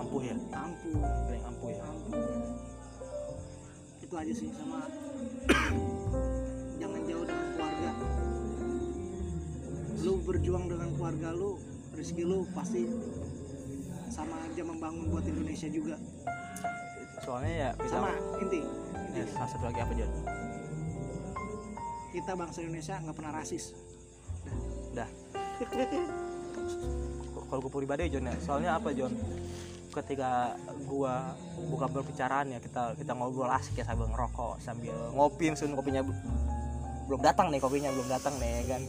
Ampuh 0.00 0.22
ya. 0.24 0.36
Ampuh. 0.56 1.04
Paling 1.04 1.44
ampuh 1.44 1.68
ya. 1.68 1.82
Ampuh 1.84 2.75
itu 4.06 4.14
aja 4.14 4.34
sih 4.38 4.46
sama 4.54 4.86
jangan 6.78 7.00
jauh 7.10 7.26
dengan 7.26 7.46
keluarga. 7.58 7.90
Lu 10.06 10.22
berjuang 10.22 10.64
dengan 10.70 10.88
keluarga 10.94 11.28
lu 11.34 11.58
rezeki 11.90 12.22
lu 12.22 12.46
pasti 12.54 12.86
sama 14.06 14.38
aja 14.46 14.62
membangun 14.62 15.10
buat 15.10 15.26
Indonesia 15.26 15.66
juga. 15.66 15.98
Soalnya 17.26 17.54
ya 17.58 17.70
kita 17.82 17.98
sama 17.98 18.14
inti. 18.38 18.62
Ya, 19.18 19.24
salah 19.26 19.50
satu 19.50 19.64
lagi 19.74 19.80
apa 19.82 19.92
Jon? 19.98 20.12
Kita 22.14 22.32
bangsa 22.38 22.58
Indonesia 22.62 22.94
nggak 23.02 23.16
pernah 23.18 23.32
rasis. 23.42 23.74
Dah. 24.94 25.10
Kalau 27.50 27.58
gue 27.58 27.72
pribadi 27.74 28.06
Jon 28.06 28.30
ya. 28.30 28.38
Soalnya 28.38 28.78
apa 28.78 28.94
Jon 28.94 29.10
ketika 30.02 30.52
gua 30.84 31.32
buka 31.72 31.88
berbicaraan 31.88 32.52
ya 32.52 32.58
kita 32.60 32.92
kita 33.00 33.16
ngobrol 33.16 33.48
asik 33.48 33.80
ya 33.80 33.84
sambil 33.88 34.12
ngerokok 34.12 34.60
sambil 34.60 34.96
ngopi 35.16 35.48
sun 35.56 35.72
kopinya 35.72 36.04
bel- 36.04 36.24
belum 37.08 37.20
datang 37.22 37.48
nih 37.48 37.60
kopinya 37.62 37.90
belum 37.94 38.08
datang 38.10 38.34
nih 38.36 38.50
ya 38.50 38.62
kan? 38.76 38.82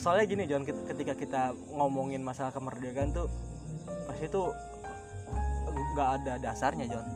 Soalnya 0.00 0.24
gini 0.24 0.44
ket- 0.48 0.84
ketika 0.94 1.12
kita 1.18 1.42
ngomongin 1.76 2.24
masalah 2.24 2.54
kemerdekaan 2.54 3.12
tuh 3.12 3.28
pasti 4.08 4.26
itu 4.30 4.42
nggak 5.70 6.08
ada 6.22 6.34
dasarnya 6.40 6.86
Jon 6.86 7.06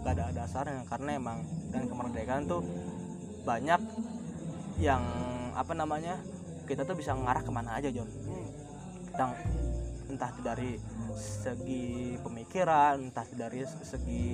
nggak 0.00 0.12
ada 0.16 0.24
dasarnya 0.32 0.82
karena 0.88 1.20
emang 1.20 1.38
dan 1.68 1.84
kemerdekaan 1.84 2.48
tuh 2.48 2.64
banyak 3.44 3.80
yang 4.80 5.02
apa 5.52 5.72
namanya 5.76 6.16
kita 6.64 6.86
tuh 6.86 6.96
bisa 6.96 7.12
ngarah 7.12 7.42
ke 7.44 7.52
mana 7.52 7.76
aja 7.76 7.92
Jon 7.92 8.08
tentang 9.12 9.36
entah 10.10 10.30
itu 10.34 10.42
dari 10.42 10.70
segi 11.16 12.18
pemikiran 12.20 12.98
entah 12.98 13.24
itu 13.24 13.36
dari 13.38 13.62
segi 13.86 14.26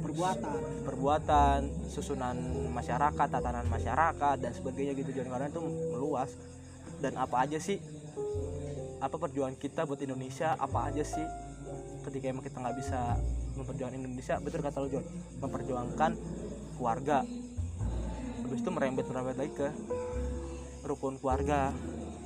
perbuatan. 0.00 0.84
perbuatan 0.86 1.58
susunan 1.90 2.36
masyarakat 2.72 3.26
tatanan 3.28 3.66
masyarakat 3.68 4.36
dan 4.40 4.52
sebagainya 4.54 4.96
gitu. 4.96 5.10
Jon 5.12 5.28
karena 5.28 5.50
itu 5.50 5.62
meluas. 5.92 6.32
Dan 6.98 7.14
apa 7.14 7.46
aja 7.46 7.58
sih 7.62 7.78
apa 8.98 9.14
perjuangan 9.14 9.54
kita 9.54 9.86
buat 9.86 10.02
Indonesia 10.02 10.58
apa 10.58 10.90
aja 10.90 11.06
sih 11.06 11.22
ketika 12.02 12.34
emang 12.34 12.42
kita 12.42 12.58
nggak 12.58 12.76
bisa 12.80 13.20
memperjuangkan 13.54 13.98
Indonesia? 14.00 14.34
Betul 14.40 14.60
kata 14.64 14.78
lo 14.82 14.88
Jon 14.88 15.04
memperjuangkan 15.42 16.10
keluarga. 16.78 17.22
Habis 18.48 18.64
itu 18.64 18.70
merembet 18.72 19.04
merembet 19.06 19.36
lagi 19.36 19.52
ke 19.52 19.68
rukun 20.88 21.20
keluarga 21.20 21.68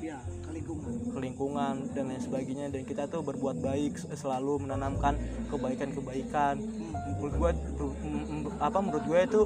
ya 0.02 0.18
ke 0.18 0.50
lingkungan. 0.50 0.92
ke 1.14 1.18
lingkungan 1.22 1.74
dan 1.94 2.04
lain 2.10 2.22
sebagainya. 2.22 2.66
Dan 2.74 2.82
kita 2.82 3.06
tuh 3.06 3.22
berbuat 3.22 3.62
baik 3.62 4.02
selalu 4.18 4.66
menanamkan 4.66 5.14
kebaikan-kebaikan. 5.48 6.58
Menurut 7.22 7.34
gue 7.38 7.50
apa 8.58 8.78
menurut 8.82 9.04
gue 9.06 9.20
itu 9.22 9.40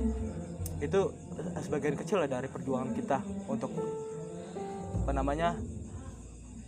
itu 0.80 1.00
sebagian 1.60 1.96
kecil 1.96 2.24
lah 2.24 2.28
dari 2.28 2.48
perjuangan 2.48 2.92
kita 2.96 3.20
untuk 3.48 3.72
apa 5.06 5.12
namanya 5.12 5.56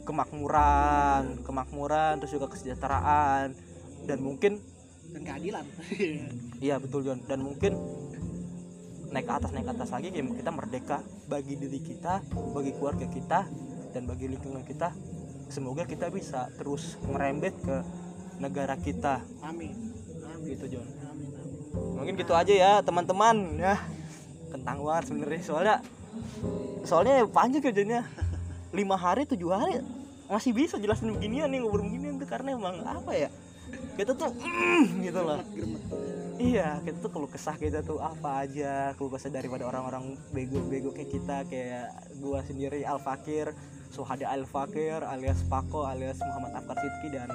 kemakmuran 0.05 1.41
kemakmuran 1.43 2.21
terus 2.21 2.37
juga 2.37 2.53
kesejahteraan. 2.53 3.57
Dan 4.05 4.21
mungkin 4.21 4.61
dan 5.17 5.23
keadilan. 5.25 5.65
Iya 6.59 6.83
betul 6.83 7.07
John. 7.07 7.23
Dan 7.25 7.41
mungkin 7.47 7.73
naik 9.09 9.25
ke 9.25 9.33
atas 9.33 9.51
naik 9.57 9.65
ke 9.65 9.73
atas 9.73 9.91
lagi 9.95 10.13
kita 10.13 10.51
merdeka 10.53 11.01
bagi 11.33 11.57
diri 11.57 11.81
kita 11.81 12.21
bagi 12.53 12.77
keluarga 12.77 13.09
kita 13.09 13.49
dan 13.93 14.05
bagi 14.05 14.29
lingkungan 14.29 14.65
kita 14.65 14.93
semoga 15.49 15.89
kita 15.89 16.13
bisa 16.13 16.53
terus 16.61 17.01
merembet 17.09 17.57
ke 17.61 17.77
negara 18.39 18.77
kita. 18.79 19.25
Amin. 19.43 19.75
Amin. 20.29 20.55
Gitu 20.55 20.79
John. 20.79 20.87
Amin, 21.09 21.31
amin. 21.35 21.97
mungkin 21.99 22.15
gitu 22.17 22.33
aja 22.37 22.53
ya 22.55 22.73
teman-teman 22.85 23.59
ya. 23.59 23.77
Kentang 24.49 24.81
banget 24.81 25.13
sebenarnya 25.13 25.43
soalnya 25.45 25.77
soalnya 26.85 27.25
panjang 27.29 27.61
kerjanya 27.61 28.01
lima 28.79 28.97
hari 28.97 29.29
tujuh 29.29 29.53
hari 29.53 29.85
masih 30.29 30.53
bisa 30.53 30.77
jelasin 30.77 31.17
beginian 31.17 31.49
nih 31.49 31.65
ngobrol 31.65 31.85
beginian 31.89 32.21
tuh 32.21 32.29
karena 32.29 32.53
emang 32.53 32.85
apa 32.85 33.13
ya 33.17 33.29
kita 33.99 34.15
tuh 34.15 34.31
mm, 34.31 35.05
gitu 35.05 35.21
loh. 35.21 35.41
Iya, 36.39 36.79
kita 36.87 37.03
tuh 37.03 37.11
keluh 37.11 37.27
kesah 37.27 37.59
kita 37.59 37.83
tuh 37.83 37.99
apa 37.99 38.47
aja, 38.47 38.95
keluh 38.95 39.11
kesah 39.11 39.27
daripada 39.27 39.67
orang-orang 39.67 40.15
bego-bego 40.31 40.95
kayak 40.95 41.11
kita 41.11 41.43
kayak 41.51 41.91
gua 42.23 42.47
sendiri 42.47 42.87
Al 42.87 43.03
Fakir, 43.03 43.51
Suhada 43.89 44.29
Al 44.29 44.45
Fakir 44.45 45.01
alias 45.01 45.43
Pako 45.45 45.85
alias 45.85 46.21
Muhammad 46.21 46.53
Afkar 46.55 46.77
Sidki 46.77 47.09
dan 47.11 47.29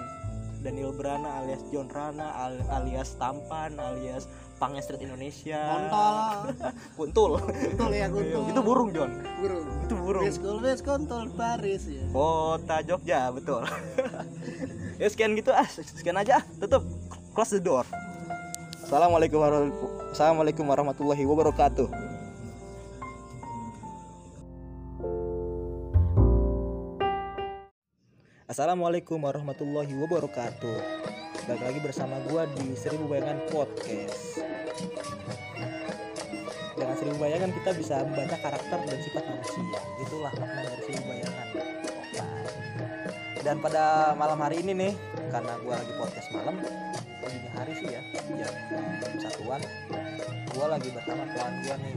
Daniel 0.61 0.95
Brana 0.95 1.43
alias 1.43 1.59
John 1.69 1.87
Rana 1.87 2.31
al- 2.39 2.63
alias 2.71 3.17
Tampan 3.17 3.75
alias 3.75 4.29
Pangestret 4.55 5.01
Indonesia. 5.01 5.59
kontol 5.59 6.15
Kuntul. 6.95 7.31
kontol 7.41 7.91
ya 7.91 8.07
kontol 8.07 8.43
Itu 8.47 8.61
burung 8.63 8.89
John. 8.91 9.11
burung 9.37 9.67
Itu 9.83 9.95
burung. 9.97 10.23
Wes 10.23 10.39
always 10.39 10.79
kontol 10.79 11.27
Paris 11.33 11.83
ya 11.83 12.07
Kota 12.09 12.79
Jogja, 12.79 13.27
betul. 13.29 13.67
ya 15.01 15.07
sekian 15.07 15.35
gitu 15.35 15.51
ah, 15.51 15.67
sekian 15.67 16.15
aja. 16.15 16.39
Tutup. 16.57 16.85
Close 17.33 17.57
the 17.57 17.65
door. 17.65 17.83
Assalamualaikum 18.79 20.63
warahmatullahi 20.63 21.25
wabarakatuh. 21.25 22.12
Assalamualaikum 28.53 29.17
warahmatullahi 29.17 29.97
wabarakatuh. 29.97 30.77
Balik 31.49 31.63
lagi 31.65 31.79
bersama 31.81 32.21
gua 32.29 32.45
di 32.53 32.77
Seribu 32.77 33.09
Bayangan 33.09 33.49
Podcast. 33.49 34.45
Dengan 36.77 36.93
seribu 36.93 37.17
bayangan 37.17 37.49
kita 37.49 37.73
bisa 37.73 38.05
membaca 38.05 38.37
karakter 38.37 38.77
dan 38.85 38.97
sifat 39.01 39.25
manusia. 39.25 39.81
Itulah 40.05 40.29
makna 40.37 40.69
dari 40.69 40.81
seribu 40.85 41.01
bayangan. 41.01 41.47
Dan 43.41 43.57
pada 43.57 44.13
malam 44.21 44.37
hari 44.37 44.61
ini 44.61 44.71
nih, 44.85 44.93
karena 45.33 45.57
gua 45.65 45.73
lagi 45.73 45.93
podcast 45.97 46.29
malam, 46.29 46.55
dini 47.29 47.49
hari 47.53 47.73
sih 47.77 47.87
ya, 47.91 48.01
jam 48.99 49.15
satuan, 49.21 49.61
gua 50.51 50.65
lagi 50.75 50.89
bersama 50.91 51.23
kawan 51.35 51.53
gua 51.63 51.75
nih. 51.79 51.93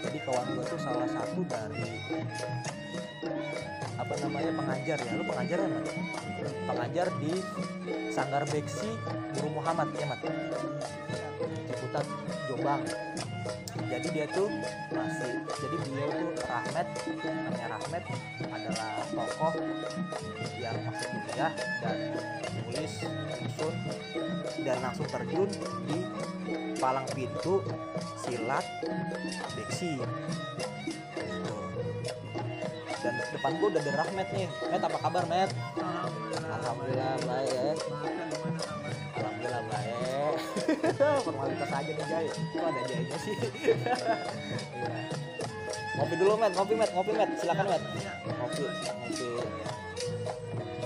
Jadi 0.00 0.18
kawan 0.26 0.46
gua 0.54 0.64
tuh 0.66 0.80
salah 0.80 1.08
satu 1.08 1.40
dari 1.46 1.90
apa 4.00 4.14
namanya 4.24 4.52
pengajar 4.56 4.98
ya, 4.98 5.12
lu 5.12 5.24
pengajar 5.28 5.58
ya 5.60 5.68
Mat? 5.68 5.86
Pengajar 6.64 7.06
di 7.20 7.32
Sanggar 8.10 8.42
Beksi 8.48 8.90
Guru 9.36 9.48
Muhammad 9.60 9.92
ya 9.92 10.06
Mat? 10.08 10.20
Ciputat 11.80 12.04
Jombang. 12.44 12.84
Jadi 13.88 14.08
dia 14.12 14.28
tuh 14.28 14.52
masih 14.92 15.40
jadi 15.48 15.76
beliau 15.80 16.08
tuh 16.12 16.28
Rahmat 16.44 16.86
namanya 17.24 17.66
Rahmat 17.72 18.04
adalah 18.52 18.90
tokoh 19.08 19.54
yang 20.60 20.76
masih 20.84 21.08
kuliah 21.08 21.52
dan 21.80 21.96
nulis 22.60 22.92
susun 23.32 23.74
dan 24.60 24.76
langsung 24.84 25.08
terjun 25.08 25.48
di 25.88 25.98
palang 26.76 27.08
pintu 27.16 27.64
silat 28.20 28.68
beksi 29.56 29.96
depan 33.40 33.56
gua 33.56 33.68
udah 33.72 33.80
ada 33.80 33.92
Rahmat 34.04 34.28
nih 34.36 34.46
Met 34.68 34.82
apa 34.84 34.98
kabar 35.00 35.24
Met 35.32 35.50
Alhamdulillah 35.80 37.16
baik 37.24 37.48
ya 37.48 37.72
Alhamdulillah 39.16 39.62
baik. 39.64 40.34
Formalitas 41.26 41.70
aja 41.72 41.92
nih 41.92 42.06
Jay. 42.08 42.26
Kok 42.30 42.64
ada 42.68 42.80
Jaynya 42.88 43.16
sih? 43.20 43.36
Iya. 43.36 43.84
ngopi 46.00 46.14
dulu 46.16 46.32
met 46.40 46.52
ngopi 46.56 46.74
met 46.80 46.90
ngopi 46.96 47.12
met 47.12 47.30
silakan 47.36 47.66
met 47.68 47.82
ngopi 47.84 48.62
ngopi 48.64 49.26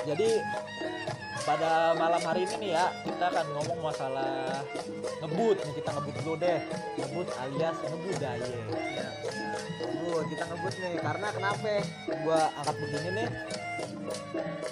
jadi 0.05 0.29
pada 1.45 1.93
malam 1.93 2.25
hari 2.25 2.49
ini 2.49 2.57
nih 2.57 2.71
ya 2.73 2.89
kita 3.05 3.25
akan 3.29 3.47
ngomong 3.53 3.81
masalah 3.85 4.65
ngebut. 5.21 5.57
Nih 5.61 5.75
kita 5.77 5.91
ngebut 5.93 6.15
dulu 6.25 6.35
deh. 6.41 6.61
Ngebut 6.97 7.29
alias 7.37 7.77
ngebudaya 7.85 8.61
ngebut 9.85 10.25
kita 10.33 10.45
ngebut 10.49 10.75
nih. 10.81 10.95
Karena 11.05 11.29
kenapa? 11.37 11.75
Gua 12.25 12.41
angkat 12.57 12.77
begini 12.81 13.11
nih. 13.13 13.29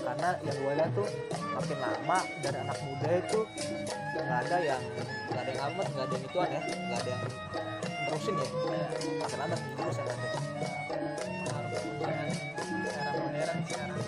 Karena 0.02 0.28
yang 0.44 0.56
gue 0.58 0.72
lihat 0.76 0.90
tuh 0.92 1.08
makin 1.54 1.78
lama 1.78 2.18
dari 2.42 2.58
anak 2.58 2.78
muda 2.82 3.10
itu 3.22 3.40
nggak 4.12 4.38
ada 4.48 4.56
yang 4.60 4.82
nggak 5.30 5.40
ada 5.40 5.50
yang 5.52 5.62
amat 5.72 5.86
nggak 5.92 6.04
ada 6.04 6.14
yang 6.16 6.24
ituan 6.26 6.48
ya. 6.48 6.60
Nggak 6.60 7.00
ada 7.00 7.10
yang 7.12 7.22
terusin 8.08 8.34
ya. 8.34 8.46
Makin 9.20 9.38
lama 9.38 9.56
terus 9.56 9.96
ya 9.96 10.04
nanti. 10.08 10.28
Era 12.82 13.12
modern 13.14 13.58
sekarang 13.68 14.01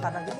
emang 0.00 0.12
karena 0.16 0.20
gitu 0.24 0.39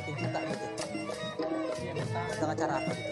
makin 0.00 0.14
cinta 0.16 0.40
gitu. 0.48 0.66
Dengan 2.40 2.56
cara 2.56 2.74
apa 2.80 2.90
gitu 2.96 3.09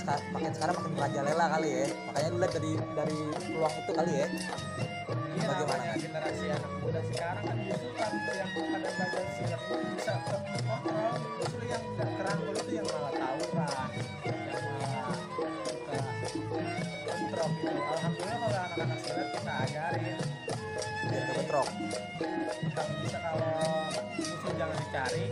sekarang 0.00 0.24
makin 0.34 0.52
sekarang 0.54 0.74
makin 0.80 0.92
merajalela 0.96 1.44
kali 1.58 1.68
ya. 1.68 1.86
Makanya 2.10 2.28
lu 2.30 2.38
lihat 2.38 2.52
dari 2.54 2.70
dari 2.94 3.18
peluang 3.44 3.74
itu 3.74 3.92
kali 3.94 4.12
ya. 4.12 4.26
Iya, 5.34 5.46
Bagaimana, 5.50 5.82
kan? 5.82 5.96
generasi 5.98 6.46
anak 6.46 6.72
muda 6.78 7.00
sekarang 7.10 7.44
kan 7.44 7.56
justru 7.66 7.90
kan 7.98 8.12
yang 8.32 8.50
pada 8.54 8.88
belajar 8.94 9.24
silat 9.34 9.62
bisa 9.66 10.14
terkontrol 10.24 11.14
justru 11.42 11.64
yang 11.66 11.82
nggak 11.98 12.10
kerangkul 12.22 12.54
itu 12.54 12.72
yang 12.78 12.86
malah 12.86 13.12
tawuran 13.18 13.90
yang 14.24 14.62
malah 14.64 15.10
suka 15.50 15.98
bentrok 17.04 17.50
gitu. 17.58 17.80
Alhamdulillah 17.82 18.38
kalau 18.38 18.58
anak-anak 18.62 18.98
silat 19.02 19.28
kita 19.34 19.52
ajarin 19.68 20.18
biar 21.04 21.22
gak 21.28 21.34
bentrok. 21.36 21.68
Tapi 22.74 22.92
bisa 23.04 23.18
kalau 23.18 23.52
musuh 24.14 24.52
jangan 24.54 24.76
dicari 24.78 25.24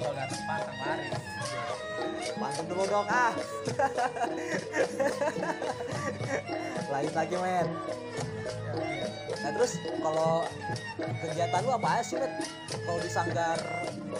kalau 0.00 0.12
nggak 0.16 0.28
terpantang 0.32 0.78
lari 0.82 1.06
mantap 2.38 2.66
dulu 2.66 2.84
dong 2.86 3.06
ah. 3.06 3.32
Lain 6.92 7.12
lagi 7.14 7.36
men. 7.38 7.68
Nah 9.44 9.50
terus 9.54 9.72
kalau 10.00 10.44
kegiatan 11.20 11.60
lu 11.64 11.70
apa 11.76 12.00
sih 12.00 12.16
met 12.16 12.32
kalau 12.84 12.98
di 13.00 13.10
sanggar 13.10 13.58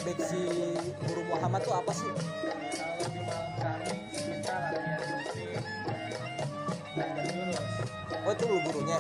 Beksi 0.05 0.45
Guru 1.09 1.23
Muhammad 1.29 1.65
tuh 1.65 1.75
apa 1.75 1.93
sih? 1.97 2.11
Kalau 2.11 3.09
di 3.09 3.21
malam 3.25 3.53
kami 3.59 3.95
kita 4.13 4.53
latihan 4.53 5.01
musik 5.17 5.61
belajar 6.95 7.25
jurus. 7.31 7.67
Oh 8.25 8.33
itu 8.33 8.45
lu 8.49 8.57
gurunya 8.69 8.99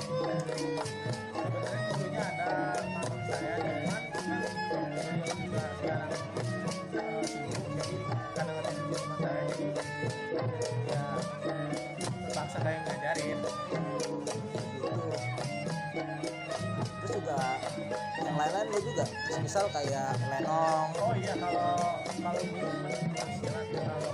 juga. 18.94 19.11
Misal 19.42 19.66
kayak 19.74 20.14
lenong. 20.30 20.88
Oh 21.02 21.11
iya 21.18 21.35
kalau 21.35 21.98
kalau 22.22 22.38
ya 22.38 22.54
kalau 23.90 24.11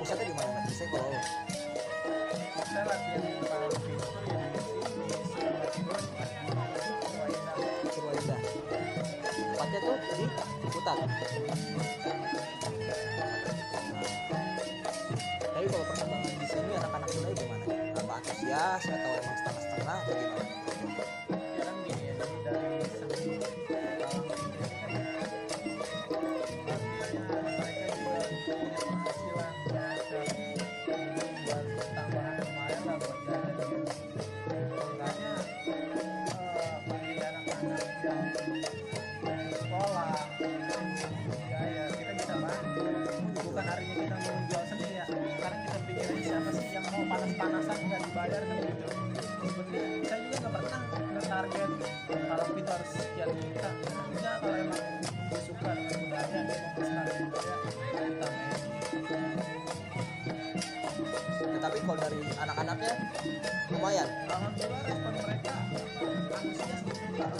pusatnya 0.00 0.24
di 0.30 0.34
mana 0.38 0.60
sih 0.70 0.86
kalau 0.90 1.10
saya 2.70 2.84
latihan 2.86 3.20
di 3.20 3.30
sini 3.34 3.98
di 4.94 5.14
Sidoarjo 5.26 5.82
di 5.90 7.02
Purwaindah 7.02 7.56
Purwaindah 7.90 8.40
tempatnya 9.34 9.78
tuh 9.82 9.96
di 9.98 10.26
Ciputat 10.70 10.96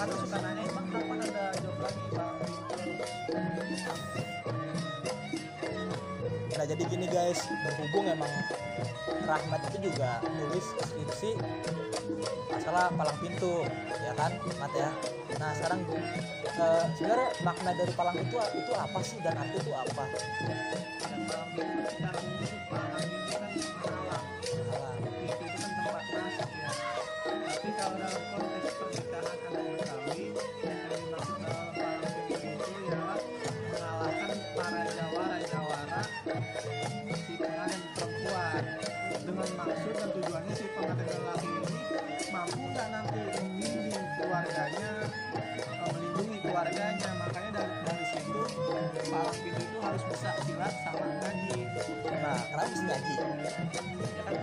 karena 0.00 0.16
suka 0.16 0.38
nanya 0.40 0.64
bang 0.64 0.86
kapan 0.88 1.18
ada 1.28 1.44
job 1.60 1.76
lagi 1.76 2.04
bang? 2.16 2.36
Nah 6.56 6.64
jadi 6.64 6.82
gini 6.88 7.06
guys 7.12 7.40
berhubung 7.44 8.06
emang 8.08 8.32
Rahmat 9.28 9.60
itu 9.68 9.92
juga 9.92 10.24
nulis 10.24 10.64
skripsi 10.72 11.36
masalah 12.48 12.88
palang 12.96 13.18
pintu 13.20 13.60
ya 14.00 14.12
kan 14.16 14.32
Mat 14.56 14.72
ya? 14.72 14.88
Nah 15.36 15.52
sekarang 15.52 15.80
eh, 16.48 16.84
sebenarnya 16.96 17.28
makna 17.44 17.70
dari 17.76 17.92
palang 17.92 18.16
itu 18.16 18.36
itu 18.56 18.72
apa 18.72 18.98
sih 19.04 19.20
dan 19.20 19.36
arti 19.36 19.56
itu 19.60 19.72
apa? 19.76 20.04
Dan 21.12 21.20
palang 21.28 21.48
pintu 21.52 21.80
secara 21.92 22.18
umum 22.24 22.52
palang 22.72 23.04
itu 23.04 23.36
kan 23.36 23.52
anak-anak 28.00 28.64
Betawi 29.50 30.32
yang 30.64 30.80
dimaksud 30.88 31.36
dalam 31.44 31.68
palang 31.76 32.16
pintu 32.28 32.48
itu 32.48 32.70
ialah 32.88 33.18
mengalahkan 33.68 34.36
para 34.56 34.82
jawara 34.88 35.38
jawara 35.44 36.00
si 37.20 37.32
pengantin 37.36 37.82
perempuan 37.92 38.64
dengan 39.20 39.48
maksud 39.52 39.94
dan 40.00 40.08
tujuannya 40.16 40.54
si 40.56 40.66
pengantin 40.72 41.08
lelaki 41.12 41.50
ini 41.50 41.78
mampu 42.32 42.62
nggak 42.72 42.88
nanti 42.88 43.20
membimbing 43.20 44.06
keluarganya 44.16 44.90
melindungi 45.90 46.36
keluarganya 46.40 47.08
makanya 47.20 47.50
dari, 47.60 47.74
dari 47.84 48.04
situ 48.16 48.40
palang 49.12 49.36
pintu 49.44 49.60
itu 49.60 49.78
harus 49.84 50.02
bisa 50.08 50.30
silat 50.48 50.74
sama 50.88 51.04
ngaji 51.04 51.60
nah 52.20 52.40
kenapa 52.48 52.70
kan 54.24 54.39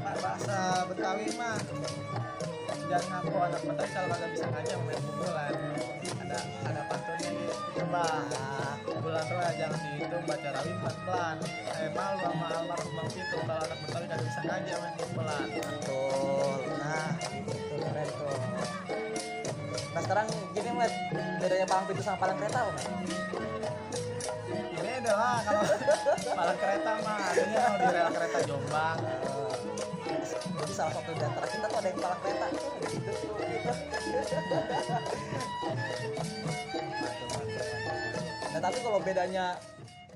jangan 2.88 3.19
ngaku 3.19 3.38
anak 3.43 3.62
Betawi 3.67 3.89
kalau 3.91 4.08
kagak 4.15 4.30
bisa 4.32 4.45
sama 4.47 4.80
main 4.88 5.00
pukulan 5.04 5.54
ada 6.23 6.39
ada 6.63 6.82
pantunnya 6.88 7.30
nih. 7.36 7.50
Coba 7.76 8.04
bulan 9.04 9.26
roh 9.28 9.52
jangan 9.60 9.80
dihitung 9.84 10.23
baca 10.23 10.50
rawi 10.56 10.71
pelan 10.80 10.97
pelan 11.04 11.38
eh 11.84 11.89
malu 11.91 12.17
sama 12.23 12.47
almarhum 12.56 12.91
bang 12.95 13.10
Pitu 13.12 13.38
kalau 13.43 13.63
anak 13.67 13.78
Betawi 13.84 14.06
kagak 14.08 14.19
bisa 14.23 14.39
sama 14.39 14.56
main 14.56 14.93
pukulan 14.95 15.45
betul. 15.52 16.60
Nah 16.80 17.12
itu 17.19 17.76
keren 17.76 18.08
tuh. 18.15 18.39
Nah 19.91 20.02
sekarang 20.08 20.28
gini 20.56 20.69
met 20.71 20.93
bedanya 21.43 21.65
palang 21.67 21.86
pintu 21.91 22.02
sama 22.08 22.17
palang 22.23 22.38
kereta 22.39 22.60
apa 22.63 22.71
Met? 22.71 22.88
ya 24.47 24.80
beda 24.80 25.12
lah 25.12 25.38
kalau 25.43 25.63
palang 26.39 26.58
kereta 26.62 26.91
mah 27.04 27.17
adanya 27.36 27.60
kalau 27.60 27.78
di 27.78 27.88
rel 27.91 28.10
kereta 28.15 28.39
Jombang 28.47 28.97
Salah 30.74 30.94
satu 30.94 31.12
di 31.13 31.24
antara 31.26 31.48
kita 31.50 31.66
tuh 31.66 31.78
ada 31.82 31.88
yang 31.90 32.00
palang 32.00 32.20
kereta 32.22 32.46
gitu 32.54 33.12
nah 38.58 38.60
tapi 38.63 38.80
kalau 38.82 39.00
bedanya 39.04 39.46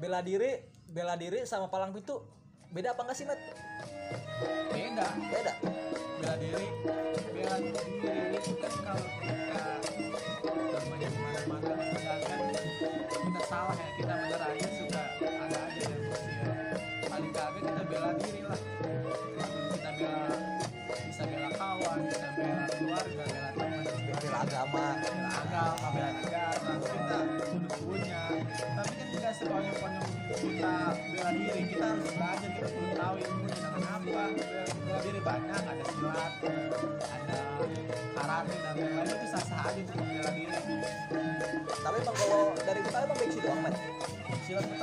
bela 0.02 0.20
diri 0.26 0.66
bela 0.90 1.14
diri 1.14 1.46
sama 1.46 1.70
palang 1.70 1.94
pintu 1.94 2.26
beda 2.72 2.96
apa 2.96 3.02
enggak 3.06 3.18
sih 3.20 3.26
met? 3.28 3.38
Beda. 4.72 5.08
Beda. 5.30 5.54
Bela 6.18 6.36
diri 6.40 6.68
bela 7.36 7.56
diri 7.60 7.84
itu 8.34 8.52
kan 8.58 8.74
kalau 8.82 9.06
kita 9.22 9.64
namanya 10.74 11.10
ke 11.12 11.20
mana-mana 11.22 11.72
meninggalkan 11.76 12.40
kita 13.12 13.42
salah 13.46 13.76
ya 13.76 13.91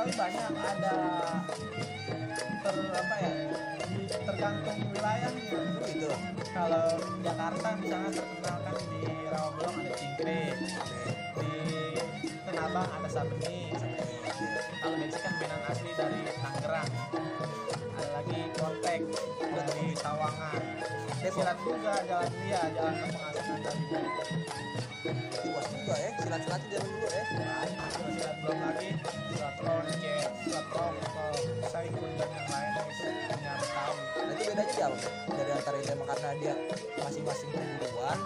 betawi 0.09 0.41
banyak 0.41 0.53
ada 0.57 0.97
ter 2.65 2.77
apa 2.97 3.15
ya 3.21 3.33
tergantung 4.25 4.79
wilayahnya 4.89 5.41
gitu. 5.85 6.11
Kalau 6.49 6.87
Jakarta 7.21 7.69
misalnya 7.77 8.11
terkenal 8.17 8.57
kan 8.65 8.77
di 8.89 9.01
Rawabelong 9.29 9.77
ada 9.85 9.93
cingkre 10.01 10.41
di 10.57 11.51
Tenabang 12.49 12.89
ada 12.89 13.09
sabeni 13.13 13.69
kalau 14.81 14.97
Beci 14.97 15.19
kan 15.21 15.33
mainan 15.37 15.61
asli 15.69 15.91
dari 15.93 16.21
Tangerang 16.41 16.89
ada 17.93 18.09
lagi 18.17 18.41
kontek 18.57 19.01
dari 19.37 19.87
Sawangan. 19.93 20.63
Depok 21.19 21.35
silat 21.37 21.59
juga 21.61 21.95
jalan 22.09 22.31
dia 22.47 22.63
jalan 22.73 22.95
ke 22.97 23.07
penghasilan 23.13 23.61
dari 23.61 23.83
luas 25.45 25.67
juga 25.69 25.95
ya 26.01 26.11
silat-silat 26.17 26.61
itu 26.65 26.71
zaman 26.73 26.89
dulu 26.97 27.09
ya. 27.13 27.25
Banyak 27.29 27.91
silat 28.17 28.37
belum 28.41 28.59
lagi 28.65 28.91
Dari 35.29 35.51
antara 35.53 35.77
itu 35.79 35.93
karena 35.93 36.31
dia 36.41 36.55
masing-masing 37.03 37.49
perguruan 37.53 38.19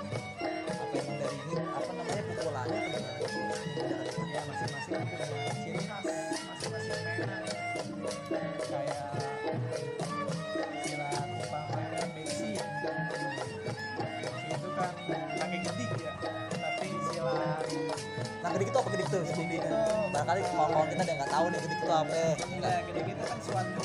Barangkali 20.32 20.72
kalau 20.72 20.88
kita 20.88 21.02
ada 21.04 21.12
nggak 21.12 21.28
tahu 21.28 21.44
nih 21.52 21.58
gedik 21.60 21.76
itu 21.76 21.92
apa? 21.92 22.14
ya 22.16 22.76
gedik 22.88 23.04
itu 23.04 23.24
kan 23.28 23.38
suatu 23.44 23.84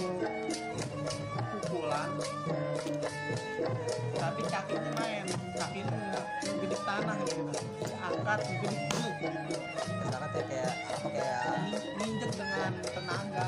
pukulan 1.59 2.09
tapi 4.15 4.41
kakinya 4.47 4.91
main 4.95 5.25
kakinya 5.59 5.99
gedik 6.39 6.81
tanah 6.87 7.15
gitu. 7.27 7.43
Angkat 7.99 8.39
gedik 8.47 8.79
dulu 8.95 9.09
Misalkan 9.99 10.29
kayak 10.31 10.47
kayak 10.47 10.71
apa 10.87 11.07
kayak 11.11 11.43
ninjek 11.99 12.31
dengan 12.31 12.71
tenaga. 12.95 13.47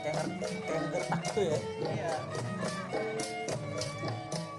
kayak 0.00 0.24
kayak 0.64 0.82
gertak 0.96 1.20
gitu 1.28 1.40
ya? 1.44 1.58
iya. 1.92 2.12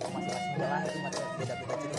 Masing-masing 0.05 0.53
belah 0.53 0.82
itu 0.86 0.97
macam 1.01 1.23
beda-beda 1.34 1.75
ciri 1.82 1.98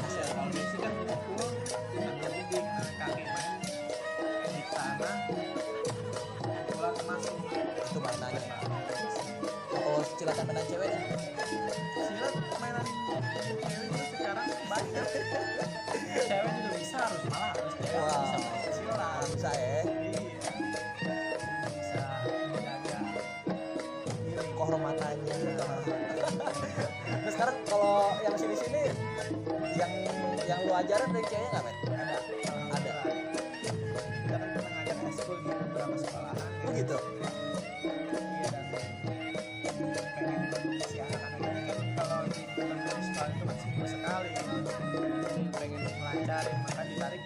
mainan 10.50 10.66
ceweknya 10.66 11.14
silat 11.46 12.34
mainan 12.58 12.86
cewek 13.06 13.38
itu 13.86 14.02
sekarang 14.18 14.48
banyak 14.66 15.06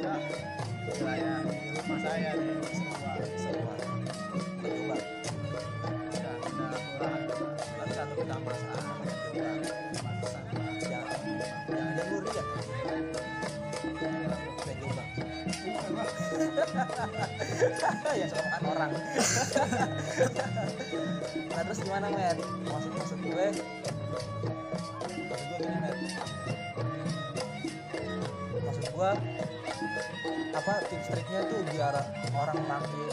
wilayah 0.05 1.41
di 1.49 1.81
rumah 1.81 1.99
saya 2.05 2.37
di 2.37 2.45
semua 2.77 3.17
Semua. 3.41 3.75
Coba. 4.61 4.97
dan 6.13 6.21
ada 6.29 6.33
kelurahan 6.45 7.21
dan 7.73 7.89
satu 7.89 8.13
kecamatan 8.21 8.61
Jangan 9.33 9.59
jangan 10.85 12.05
lu 12.13 12.19
ya. 12.29 12.45
Dan 14.61 14.77
coba. 14.77 15.03
yang 18.15 18.29
suka 18.29 18.43
makan 18.45 18.63
orang. 18.77 18.91
nah 21.49 21.63
terus 21.65 21.81
gimana 21.81 22.07
met? 22.13 22.37
Maksud 22.69 22.93
maksud 22.93 23.19
gue 23.25 23.47
maksud 25.33 25.45
gue 25.49 25.57
gini 25.65 25.77
met 25.81 25.97
maksud 28.55 28.85
gue 28.93 29.11
apa 30.55 30.73
tips 30.89 31.09
triknya 31.13 31.41
tuh 31.53 31.61
biar 31.69 31.95
orang 32.33 32.61
makin 32.65 33.09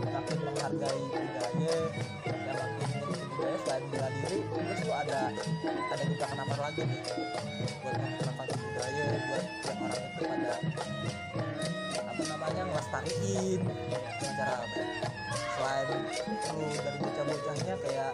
makin 0.00 0.38
menghargai 0.40 1.02
budaya 1.12 1.76
dan 2.24 2.56
makin 2.56 3.26
budaya 3.36 3.56
selain 3.60 3.84
bela 3.92 4.08
diri 4.08 4.38
terus 4.40 4.80
lu 4.88 4.92
ada 4.96 5.20
ada 5.92 6.02
gebrakan 6.08 6.38
apa 6.40 6.54
lagi 6.56 6.82
nih 6.88 7.00
buat 7.84 7.96
memanfaatkan 8.00 8.58
budaya 8.64 9.04
buat 9.28 9.44
yang 9.44 9.78
orang 9.84 10.00
itu 10.00 10.20
pada 10.24 10.52
apa 12.06 12.22
namanya 12.24 12.62
ngelestariin 12.64 13.60
cara 14.36 14.56
selain 15.56 15.86
lu 16.56 16.66
dari 16.80 16.98
bocah-bocahnya 17.04 17.74
kayak 17.84 18.12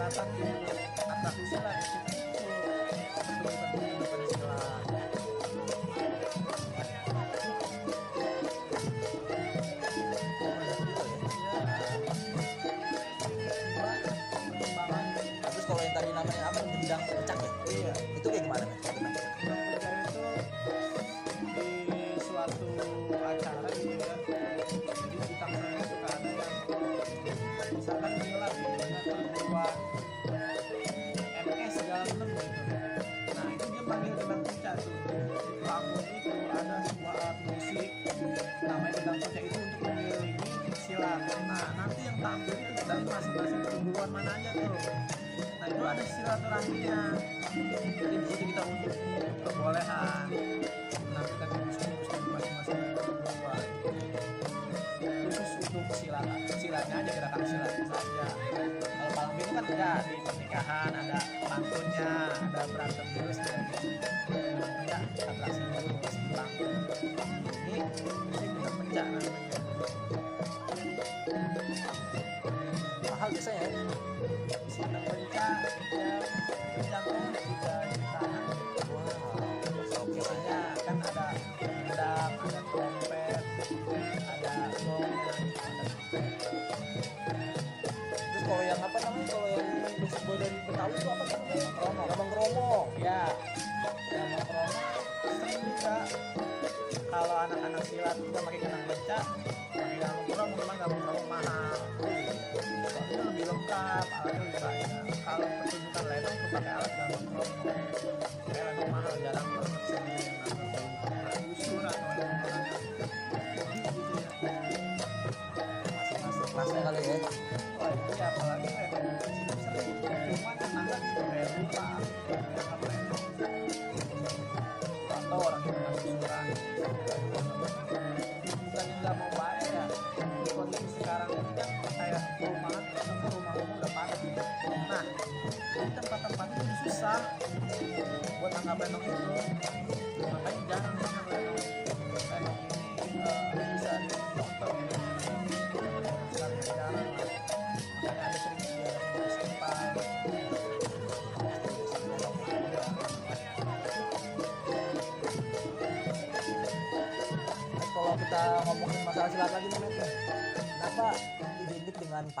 Selatan, 0.00 0.28
Antara 1.12 1.42
Selatan. 1.44 2.09
baca. 95.80 95.96
Kalau 97.10 97.36
anak-anak 97.48 97.82
silat 97.88 98.16
kita 98.20 98.38
pakai 98.44 98.60
kenang 98.60 98.84
baca 98.84 99.18
yang 99.80 100.16
kurang 100.28 100.50
memang 100.52 100.76
nggak 100.76 100.90
terlalu 100.92 101.24
mahal. 101.24 101.76
Itu 103.08 103.22
lebih 103.24 103.44
lengkap 103.48 104.04
alatnya 104.04 104.40
lebih 104.44 104.60
banyak. 104.60 104.88
Kalau 105.24 105.48
pertunjukan 105.48 106.04
lain 106.04 106.22
itu 106.28 106.46
pakai 106.52 106.72
alat 106.76 106.92
dalam 106.92 107.22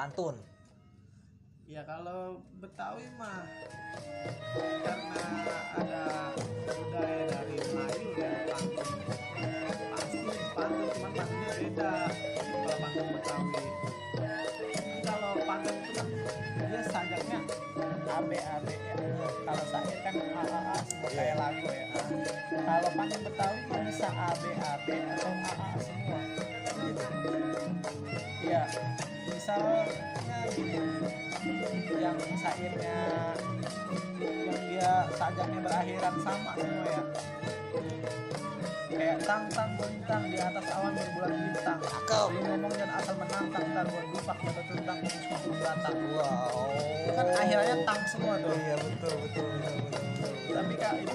pantun. 0.00 0.32
Ya 1.68 1.84
kalau 1.84 2.40
Betawi 2.56 3.04
mah 3.20 3.44
karena 4.80 5.24
ada 5.76 5.99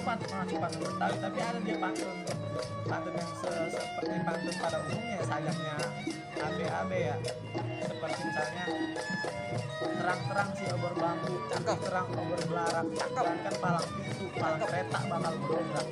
pantun 0.06 0.30
masih 0.30 0.56
ah, 0.56 0.60
pantun 0.62 0.80
Betawi. 0.86 1.16
Tapi 1.18 1.38
ada 1.42 1.58
dia 1.58 1.76
pantun 1.82 2.16
pantun 2.86 3.12
yang 3.18 3.30
se 3.34 3.50
seperti 3.74 4.16
pantun 4.22 4.54
pada 4.62 4.78
umumnya 4.86 5.14
ya, 5.18 5.22
sayangnya 5.26 5.74
ABAB 6.38 6.90
ya. 6.94 7.14
Seperti 7.82 8.20
misalnya 8.22 8.64
terang-terang 9.76 10.50
si 10.54 10.64
obor 10.70 10.94
bambu 10.94 11.34
cakep 11.50 11.78
terang 11.82 12.08
obor 12.14 12.40
belarang. 12.46 12.88
Cakep. 12.94 13.24
Kan 13.26 13.54
palang 13.58 13.86
pintu 13.98 14.24
palang 14.38 14.60
kereta 14.62 14.98
bakal 15.10 15.34
berubah 15.42 15.84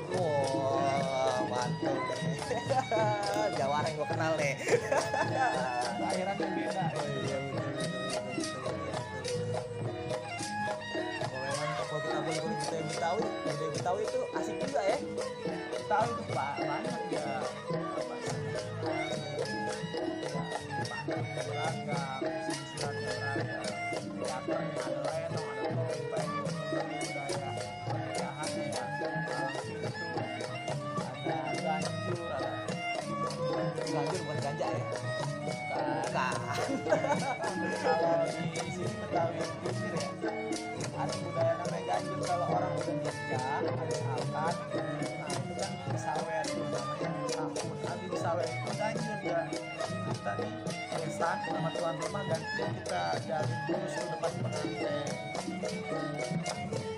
terus 53.64 53.96
depan 53.96 54.30
depan 54.36 54.52
itu 54.60 54.84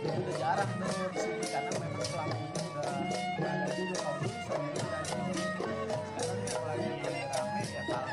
udah 0.06 0.34
jarang 0.34 0.70
tuh 0.82 0.90
di 1.14 1.18
sini 1.22 1.46
karena 1.46 1.70
memang 1.78 2.04
selama 2.10 2.34
ini 2.34 2.58
udah 2.66 3.50
ada 3.54 3.70
juga 3.70 3.96
kalau 4.02 4.18
dulu 4.18 4.34
sebelumnya 4.42 4.82
udah 4.82 4.98
ada 4.98 5.14
sekarang 6.10 6.38
ya 6.42 6.50
apalagi 6.58 6.86
ada 6.90 7.06
lagi 7.06 7.26
rame 7.30 7.62
ya 7.70 7.82
kalau 7.86 8.08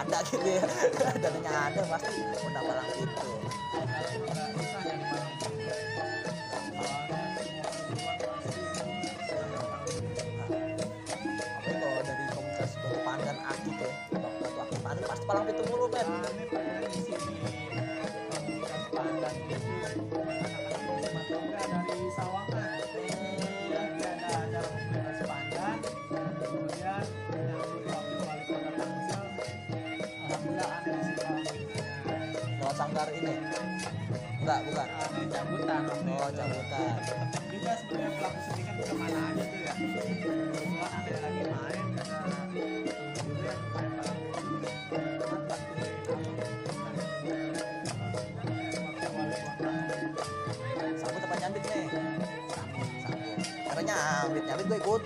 ada 0.00 0.18
gitu 0.26 0.48
ya 0.50 0.64
dananya 1.22 1.52
ada 1.70 1.80
pasti 1.86 2.18
mendapat 2.18 2.79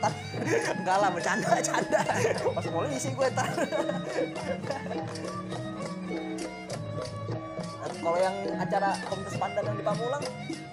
tar 0.00 0.12
enggak 0.80 0.96
lah 1.00 1.10
bercanda 1.12 1.48
bercanda. 1.54 2.00
Pas 2.56 2.66
mulai 2.70 2.90
isi 2.96 3.10
gue 3.12 3.28
tar 3.34 3.50
nah, 3.54 3.66
kalau 8.04 8.18
yang 8.20 8.36
acara 8.60 8.92
komunitas 9.08 9.36
pandan 9.40 9.64
yang 9.64 9.76
di 9.80 9.84
Pamulang 9.84 10.22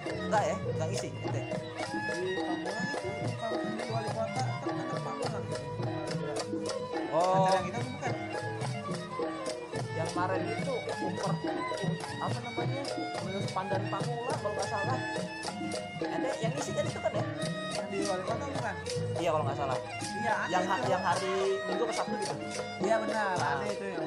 enggak 0.07 0.43
ya? 0.43 0.55
Enggak 0.59 0.89
isi 0.91 1.07
gitu 1.11 1.38
ya? 1.38 1.45
Di 1.47 2.41
Pamulang 2.43 2.88
itu 2.91 3.91
wali 3.91 4.09
kota 4.11 4.41
kan 4.43 4.99
Pamulang 4.99 5.45
oh. 7.15 7.47
Acara 7.47 7.55
yang 7.55 7.67
itu 7.72 7.80
bukan. 7.88 8.13
Yang 9.91 10.07
kemarin 10.15 10.41
itu 10.47 10.74
umper 11.03 11.34
apa 12.22 12.38
namanya 12.43 12.82
komunitas 13.15 13.51
pandan 13.55 13.84
Pamulang. 13.88 14.41
Iya, 20.22 20.36
yang 20.54 20.64
yang 20.86 21.02
hari 21.02 21.34
Minggu 21.66 21.84
ke 21.88 21.94
Sabtu 21.98 22.16
gitu? 22.20 22.34
Iya 22.84 22.96
benar, 23.02 23.36
ada 23.38 23.66
itu 23.66 23.86
yang 23.90 24.06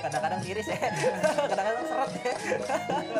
kadang-kadang 0.00 0.42
iris 0.42 0.68
ya. 0.68 0.78
Kadang-kadang 1.50 1.84
seret 1.86 2.12
ya. 2.18 2.32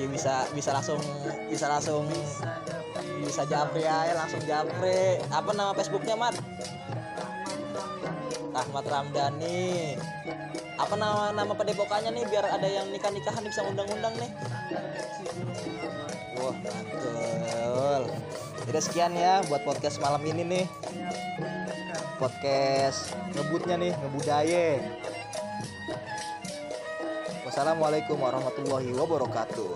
Iya 0.00 0.08
bisa 0.08 0.34
bisa 0.56 0.70
langsung 0.72 1.00
bisa 1.52 1.66
langsung 1.68 2.08
bisa 3.20 3.44
japri 3.44 3.84
ya 3.84 4.16
langsung 4.16 4.40
japri. 4.48 5.20
Apa 5.28 5.52
nama 5.52 5.76
Facebooknya 5.76 6.16
Mat? 6.16 6.34
Rahmat 8.50 8.84
Ramdhani. 8.88 9.94
Apa 10.80 10.94
nama 10.96 11.36
nama 11.36 11.52
pedepokannya 11.52 12.16
nih 12.16 12.24
biar 12.32 12.48
ada 12.48 12.64
yang 12.64 12.88
nikah 12.88 13.12
nikahan 13.12 13.44
bisa 13.44 13.60
undang-undang 13.68 14.16
nih? 14.16 14.30
Wah 16.40 16.56
betul. 16.64 18.02
Jadi 18.64 18.80
sekian 18.80 19.12
ya 19.12 19.44
buat 19.52 19.60
podcast 19.68 20.00
malam 20.00 20.24
ini 20.24 20.42
nih. 20.48 20.64
Podcast 22.20 23.16
ngebutnya 23.32 23.80
nih, 23.80 23.96
ngebudaye. 23.96 24.76
Wassalamualaikum 27.48 28.20
warahmatullahi 28.20 28.92
wabarakatuh. 28.92 29.72